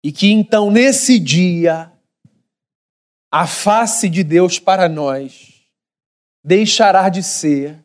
e 0.00 0.12
que 0.12 0.30
então, 0.30 0.70
nesse 0.70 1.18
dia, 1.18 1.92
a 3.32 3.48
face 3.48 4.08
de 4.08 4.22
Deus 4.22 4.60
para 4.60 4.88
nós 4.88 5.64
deixará 6.44 7.08
de 7.08 7.20
ser 7.20 7.84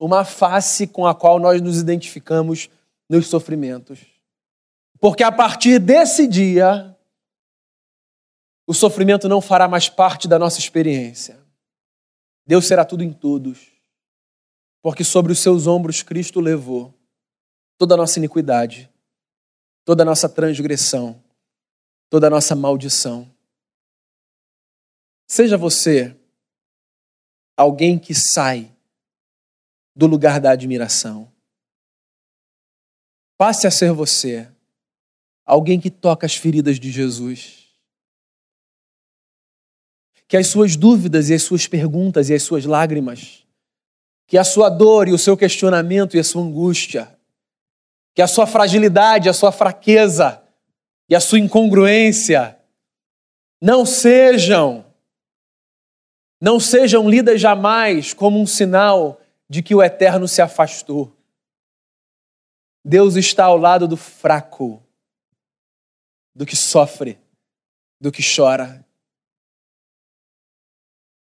uma 0.00 0.24
face 0.24 0.86
com 0.86 1.06
a 1.06 1.14
qual 1.14 1.38
nós 1.38 1.60
nos 1.60 1.78
identificamos 1.78 2.70
nos 3.06 3.26
sofrimentos. 3.26 4.00
Porque 4.98 5.22
a 5.22 5.30
partir 5.30 5.78
desse 5.78 6.26
dia, 6.26 6.96
o 8.66 8.72
sofrimento 8.72 9.28
não 9.28 9.42
fará 9.42 9.68
mais 9.68 9.90
parte 9.90 10.26
da 10.26 10.38
nossa 10.38 10.58
experiência. 10.58 11.38
Deus 12.46 12.66
será 12.66 12.86
tudo 12.86 13.04
em 13.04 13.12
todos. 13.12 13.71
Porque 14.82 15.04
sobre 15.04 15.32
os 15.32 15.38
seus 15.38 15.66
ombros 15.66 16.02
Cristo 16.02 16.40
levou 16.40 16.92
toda 17.78 17.94
a 17.94 17.96
nossa 17.96 18.18
iniquidade, 18.18 18.90
toda 19.84 20.02
a 20.02 20.06
nossa 20.06 20.28
transgressão, 20.28 21.22
toda 22.10 22.26
a 22.26 22.30
nossa 22.30 22.54
maldição. 22.54 23.32
Seja 25.26 25.56
você 25.56 26.14
alguém 27.56 27.98
que 27.98 28.14
sai 28.14 28.70
do 29.94 30.06
lugar 30.06 30.40
da 30.40 30.50
admiração. 30.50 31.32
Passe 33.38 33.66
a 33.66 33.70
ser 33.70 33.92
você 33.92 34.50
alguém 35.44 35.80
que 35.80 35.90
toca 35.90 36.26
as 36.26 36.36
feridas 36.36 36.78
de 36.78 36.90
Jesus. 36.90 37.68
Que 40.26 40.36
as 40.36 40.46
suas 40.46 40.76
dúvidas 40.76 41.28
e 41.28 41.34
as 41.34 41.42
suas 41.42 41.66
perguntas 41.66 42.30
e 42.30 42.34
as 42.34 42.42
suas 42.42 42.64
lágrimas, 42.64 43.46
que 44.32 44.38
a 44.38 44.44
sua 44.44 44.70
dor 44.70 45.08
e 45.08 45.12
o 45.12 45.18
seu 45.18 45.36
questionamento 45.36 46.16
e 46.16 46.18
a 46.18 46.24
sua 46.24 46.40
angústia, 46.40 47.18
que 48.14 48.22
a 48.22 48.26
sua 48.26 48.46
fragilidade, 48.46 49.28
a 49.28 49.32
sua 49.34 49.52
fraqueza 49.52 50.42
e 51.06 51.14
a 51.14 51.20
sua 51.20 51.38
incongruência 51.38 52.58
não 53.60 53.84
sejam 53.84 54.86
não 56.40 56.58
sejam 56.58 57.10
lidas 57.10 57.42
jamais 57.42 58.14
como 58.14 58.40
um 58.40 58.46
sinal 58.46 59.20
de 59.50 59.62
que 59.62 59.74
o 59.74 59.82
eterno 59.82 60.26
se 60.26 60.40
afastou. 60.40 61.14
Deus 62.82 63.16
está 63.16 63.44
ao 63.44 63.58
lado 63.58 63.86
do 63.86 63.98
fraco, 63.98 64.82
do 66.34 66.46
que 66.46 66.56
sofre, 66.56 67.18
do 68.00 68.10
que 68.10 68.22
chora. 68.22 68.82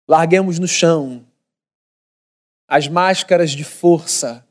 Larguemos 0.08 0.58
no 0.60 0.68
chão 0.68 1.30
as 2.72 2.88
máscaras 2.88 3.52
de 3.52 3.66
força 3.66 4.48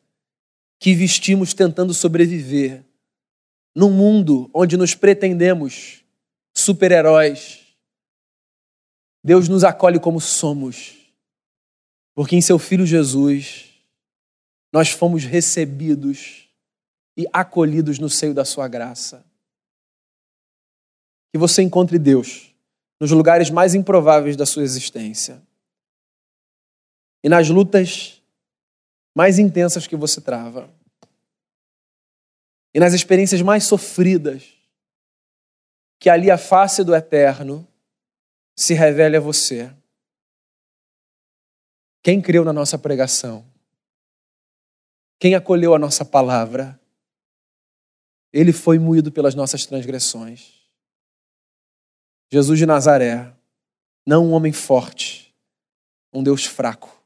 que 0.78 0.94
vestimos 0.94 1.54
tentando 1.54 1.94
sobreviver 1.94 2.85
num 3.74 3.90
mundo 3.90 4.50
onde 4.52 4.76
nos 4.76 4.94
pretendemos 4.94 6.04
super-heróis. 6.54 7.61
Deus 9.24 9.48
nos 9.48 9.64
acolhe 9.64 9.98
como 9.98 10.20
somos, 10.20 10.98
porque 12.14 12.37
em 12.37 12.42
seu 12.42 12.59
Filho 12.59 12.85
Jesus 12.85 13.70
nós 14.70 14.90
fomos 14.90 15.24
recebidos 15.24 16.46
e 17.16 17.26
acolhidos 17.33 17.98
no 17.98 18.11
seio 18.11 18.35
da 18.35 18.44
sua 18.44 18.68
graça. 18.68 19.24
Que 21.33 21.38
você 21.38 21.62
encontre 21.62 21.98
Deus 21.98 22.54
nos 23.00 23.12
lugares 23.12 23.48
mais 23.48 23.74
improváveis 23.74 24.37
da 24.37 24.44
sua 24.44 24.62
existência 24.62 25.40
e 27.22 27.28
nas 27.28 27.48
lutas 27.48 28.22
mais 29.14 29.38
intensas 29.38 29.87
que 29.87 29.96
você 29.96 30.20
trava 30.20 30.70
e 32.72 32.78
nas 32.78 32.92
experiências 32.92 33.42
mais 33.42 33.64
sofridas, 33.64 34.54
que 35.98 36.09
ali 36.09 36.30
a 36.30 36.38
face 36.38 36.85
do 36.85 36.94
eterno 36.94 37.66
se 38.56 38.74
revele 38.74 39.16
a 39.16 39.20
você. 39.20 39.74
Quem 42.02 42.22
creu 42.22 42.44
na 42.44 42.52
nossa 42.52 42.78
pregação? 42.78 43.44
Quem 45.18 45.35
acolheu 45.35 45.74
a 45.74 45.78
nossa 45.78 46.04
palavra, 46.04 46.80
ele 48.33 48.52
foi 48.52 48.78
moído 48.78 49.12
pelas 49.12 49.35
nossas 49.35 49.66
transgressões. 49.66 50.61
Jesus 52.33 52.59
de 52.59 52.64
Nazaré, 52.64 53.35
não 54.06 54.28
um 54.28 54.33
homem 54.33 54.52
forte, 54.52 55.35
um 56.12 56.22
Deus 56.22 56.46
fraco, 56.46 57.00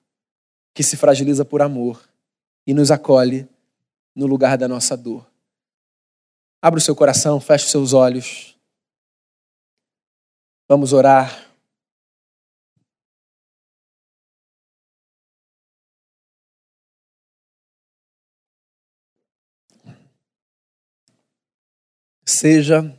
que 0.74 0.82
se 0.82 0.96
fragiliza 0.96 1.44
por 1.44 1.62
amor 1.62 2.02
e 2.66 2.74
nos 2.74 2.90
acolhe 2.90 3.48
no 4.14 4.26
lugar 4.26 4.58
da 4.58 4.68
nossa 4.68 4.96
dor. 4.96 5.26
Abra 6.60 6.78
o 6.78 6.82
seu 6.82 6.94
coração, 6.94 7.40
feche 7.40 7.64
os 7.64 7.70
seus 7.70 7.92
olhos. 7.92 8.58
Vamos 10.68 10.92
orar. 10.92 11.54
seja 22.44 22.92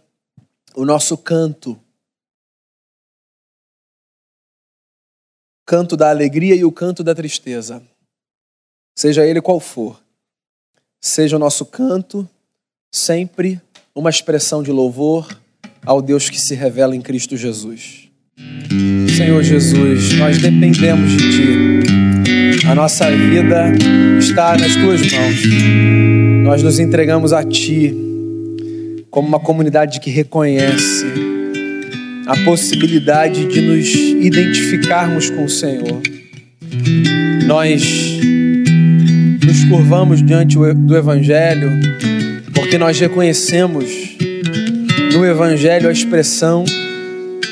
o 0.75 0.85
nosso 0.85 1.17
canto. 1.17 1.79
Canto 5.65 5.97
da 5.97 6.09
alegria 6.09 6.55
e 6.55 6.63
o 6.63 6.71
canto 6.71 7.03
da 7.03 7.15
tristeza. 7.15 7.81
Seja 8.95 9.25
ele 9.25 9.41
qual 9.41 9.59
for. 9.59 9.99
Seja 11.01 11.35
o 11.35 11.39
nosso 11.39 11.65
canto 11.65 12.27
sempre 12.93 13.59
uma 13.93 14.09
expressão 14.09 14.61
de 14.61 14.71
louvor 14.71 15.27
ao 15.85 16.01
Deus 16.01 16.29
que 16.29 16.39
se 16.39 16.55
revela 16.55 16.95
em 16.95 17.01
Cristo 17.01 17.35
Jesus. 17.35 18.09
Senhor 19.17 19.41
Jesus, 19.43 20.13
nós 20.13 20.37
dependemos 20.39 21.11
de 21.11 21.81
Ti. 21.81 22.67
A 22.67 22.75
nossa 22.75 23.09
vida 23.09 23.71
está 24.19 24.57
nas 24.57 24.75
Tuas 24.75 25.01
mãos. 25.11 26.43
Nós 26.43 26.61
nos 26.61 26.79
entregamos 26.79 27.33
a 27.33 27.43
Ti 27.43 27.93
como 29.09 29.27
uma 29.27 29.39
comunidade 29.39 29.99
que 29.99 30.09
reconhece 30.09 31.05
a 32.25 32.35
possibilidade 32.43 33.45
de 33.45 33.61
nos 33.61 33.93
identificarmos 33.93 35.29
com 35.29 35.45
o 35.45 35.49
Senhor. 35.49 36.01
Nós 37.45 38.19
nos 39.45 39.63
curvamos 39.65 40.23
diante 40.23 40.57
do 40.57 40.97
Evangelho 40.97 41.69
porque 42.53 42.77
nós 42.77 42.99
reconhecemos 42.99 43.85
no 45.13 45.23
Evangelho 45.23 45.87
a 45.87 45.91
expressão 45.91 46.65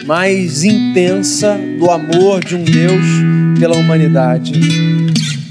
mais 0.05 0.63
intensa 0.63 1.57
do 1.77 1.89
amor 1.89 2.43
de 2.43 2.55
um 2.55 2.63
Deus 2.63 3.05
pela 3.59 3.75
humanidade. 3.75 4.53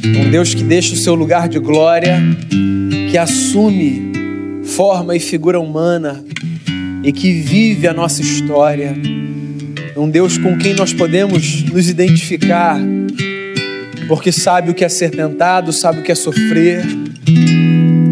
Um 0.04 0.30
Deus 0.30 0.52
que 0.52 0.64
deixa 0.64 0.94
o 0.94 0.96
seu 0.96 1.14
lugar 1.14 1.48
de 1.48 1.58
glória, 1.58 2.20
que 3.10 3.16
assume 3.16 4.12
forma 4.64 5.14
e 5.14 5.20
figura 5.20 5.60
humana 5.60 6.24
e 7.02 7.12
que 7.12 7.32
vive 7.40 7.88
a 7.88 7.92
nossa 7.92 8.22
história. 8.22 8.94
Um 9.96 10.08
Deus 10.08 10.38
com 10.38 10.56
quem 10.56 10.74
nós 10.74 10.92
podemos 10.92 11.62
nos 11.64 11.88
identificar, 11.88 12.78
porque 14.08 14.30
sabe 14.30 14.70
o 14.70 14.74
que 14.74 14.84
é 14.84 14.88
ser 14.88 15.10
tentado, 15.10 15.72
sabe 15.72 16.00
o 16.00 16.02
que 16.02 16.12
é 16.12 16.14
sofrer, 16.14 16.82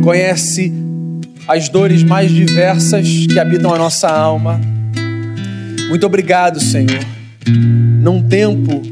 conhece 0.03 0.73
as 1.47 1.69
dores 1.69 2.03
mais 2.03 2.31
diversas 2.31 3.27
que 3.27 3.39
habitam 3.39 3.73
a 3.75 3.79
nossa 3.79 4.09
alma. 4.09 4.61
Muito 5.89 6.07
obrigado, 6.07 6.61
Senhor. 6.61 7.05
Num 8.03 8.23
tempo 8.23 8.83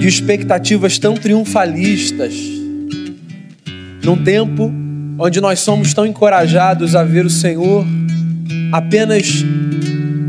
de 0.00 0.06
expectativas 0.06 0.98
tão 0.98 1.14
triunfalistas, 1.14 2.34
num 4.02 4.22
tempo 4.22 4.72
onde 5.18 5.40
nós 5.40 5.60
somos 5.60 5.94
tão 5.94 6.04
encorajados 6.04 6.94
a 6.96 7.04
ver 7.04 7.24
o 7.24 7.30
Senhor 7.30 7.86
apenas 8.72 9.44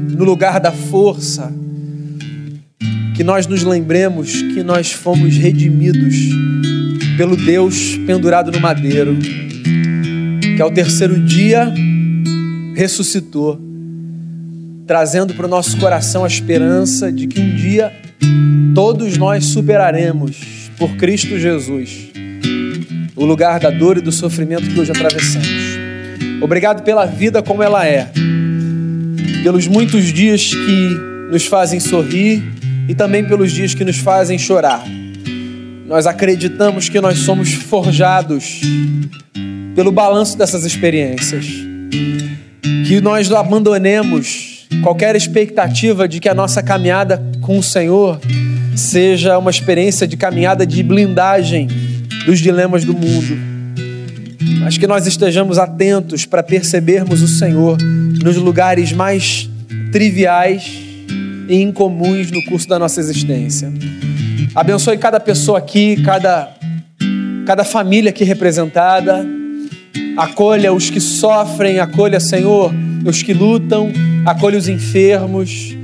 no 0.10 0.26
lugar 0.26 0.60
da 0.60 0.72
força, 0.72 1.52
que 3.16 3.24
nós 3.24 3.48
nos 3.48 3.64
lembremos 3.64 4.42
que 4.42 4.62
nós 4.62 4.92
fomos 4.92 5.38
redimidos 5.38 6.16
pelo 7.16 7.38
Deus 7.38 7.98
pendurado 8.06 8.52
no 8.52 8.60
madeiro, 8.60 9.18
que 10.56 10.62
ao 10.62 10.72
terceiro 10.72 11.20
dia 11.20 11.74
ressuscitou 12.76 13.60
trazendo 14.86 15.34
para 15.34 15.46
o 15.46 15.50
nosso 15.50 15.78
coração 15.78 16.26
a 16.26 16.28
esperança 16.28 17.12
de 17.12 17.28
que 17.28 17.40
um 17.40 17.56
dia 17.56 17.94
todos 18.76 19.18
nós 19.18 19.46
superaremos, 19.46 20.70
por 20.78 20.96
Cristo 20.98 21.40
Jesus, 21.40 22.12
o 23.16 23.24
lugar 23.24 23.60
da 23.60 23.70
dor 23.70 23.98
e 23.98 24.02
do 24.02 24.12
sofrimento 24.12 24.68
que 24.68 24.80
hoje 24.80 24.92
atravessamos. 24.92 25.48
Obrigado 26.42 26.84
pela 26.84 27.06
vida 27.06 27.42
como 27.42 27.64
ela 27.64 27.88
é, 27.88 28.12
pelos 29.44 29.68
muitos 29.68 30.06
dias 30.14 30.54
que 30.54 30.98
nos 31.30 31.46
fazem 31.46 31.78
sorrir 31.78 32.42
e 32.88 32.96
também 32.96 33.28
pelos 33.28 33.52
dias 33.52 33.74
que 33.74 33.84
nos 33.84 33.98
fazem 33.98 34.40
chorar. 34.40 34.84
Nós 35.86 36.08
acreditamos 36.08 36.88
que 36.88 37.02
nós 37.02 37.20
somos 37.20 37.54
forjados 37.54 38.62
pelo 39.76 39.92
balanço 39.92 40.38
dessas 40.38 40.64
experiências. 40.64 41.46
Que 42.88 43.02
nós 43.02 43.30
abandonemos 43.32 44.66
qualquer 44.82 45.14
expectativa 45.16 46.08
de 46.08 46.22
que 46.22 46.30
a 46.30 46.34
nossa 46.34 46.64
caminhada 46.64 47.22
com 47.42 47.60
o 47.60 47.64
Senhor 47.64 48.20
seja 48.76 49.38
uma 49.38 49.52
experiência 49.52 50.08
de 50.08 50.16
caminhada 50.16 50.66
de 50.66 50.82
blindagem 50.82 51.68
dos 52.26 52.40
dilemas 52.40 52.86
do 52.86 52.94
mundo. 52.94 53.53
Mas 54.60 54.78
que 54.78 54.88
nós 54.88 55.06
estejamos 55.08 55.58
atentos 55.58 56.26
para 56.26 56.42
percebermos 56.42 57.22
o 57.22 57.28
Senhor 57.28 57.78
nos 58.24 58.38
lugares 58.38 58.92
mais 58.92 59.50
triviais 59.92 60.80
e 61.48 61.62
incomuns 61.62 62.32
no 62.32 62.44
curso 62.46 62.68
da 62.68 62.80
nossa 62.80 63.00
existência. 63.00 63.72
Abençoe 64.56 64.98
cada 64.98 65.20
pessoa 65.20 65.58
aqui, 65.58 66.02
cada, 66.04 66.50
cada 67.46 67.64
família 67.64 68.10
aqui 68.10 68.24
representada. 68.24 69.26
Acolha 70.16 70.72
os 70.72 70.90
que 70.90 71.02
sofrem, 71.02 71.80
acolha, 71.80 72.20
Senhor, 72.20 72.74
os 73.06 73.22
que 73.22 73.34
lutam, 73.34 73.92
acolha 74.26 74.58
os 74.58 74.68
enfermos, 74.68 75.76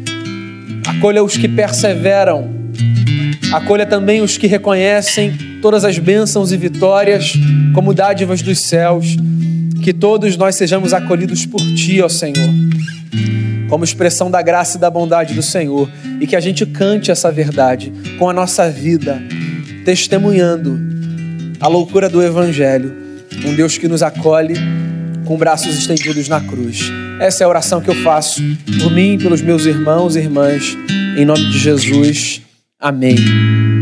acolha 0.87 1.23
os 1.23 1.35
que 1.35 1.47
perseveram, 1.47 2.49
acolha 3.51 3.85
também 3.85 4.21
os 4.21 4.37
que 4.37 4.47
reconhecem 4.47 5.48
todas 5.61 5.85
as 5.85 5.97
bênçãos 5.97 6.51
e 6.51 6.57
vitórias 6.57 7.33
como 7.73 7.93
dádivas 7.93 8.41
dos 8.41 8.59
céus. 8.59 9.17
Que 9.83 9.93
todos 9.93 10.35
nós 10.35 10.55
sejamos 10.55 10.93
acolhidos 10.93 11.45
por 11.45 11.61
Ti, 11.75 12.01
ó 12.01 12.09
Senhor 12.09 12.49
como 13.69 13.83
expressão 13.83 14.29
da 14.29 14.41
graça 14.41 14.77
e 14.77 14.81
da 14.81 14.89
bondade 14.89 15.33
do 15.33 15.43
Senhor, 15.43 15.89
e 16.19 16.27
que 16.27 16.35
a 16.35 16.39
gente 16.39 16.65
cante 16.65 17.11
essa 17.11 17.31
verdade 17.31 17.93
com 18.17 18.27
a 18.27 18.33
nossa 18.33 18.69
vida, 18.69 19.21
testemunhando 19.85 20.77
a 21.61 21.67
loucura 21.67 22.09
do 22.09 22.21
Evangelho, 22.21 22.93
um 23.45 23.53
Deus 23.53 23.77
que 23.77 23.87
nos 23.87 24.01
acolhe 24.01 24.55
com 25.25 25.37
braços 25.37 25.77
estendidos 25.77 26.27
na 26.27 26.41
cruz. 26.41 26.91
Essa 27.19 27.43
é 27.43 27.45
a 27.45 27.49
oração 27.49 27.79
que 27.79 27.89
eu 27.89 27.95
faço 27.95 28.41
por 28.81 28.91
mim, 28.91 29.17
pelos 29.17 29.41
meus 29.41 29.65
irmãos 29.65 30.15
e 30.15 30.19
irmãs, 30.19 30.75
em 31.17 31.25
nome 31.25 31.49
de 31.49 31.59
Jesus. 31.59 32.41
Amém. 32.79 33.78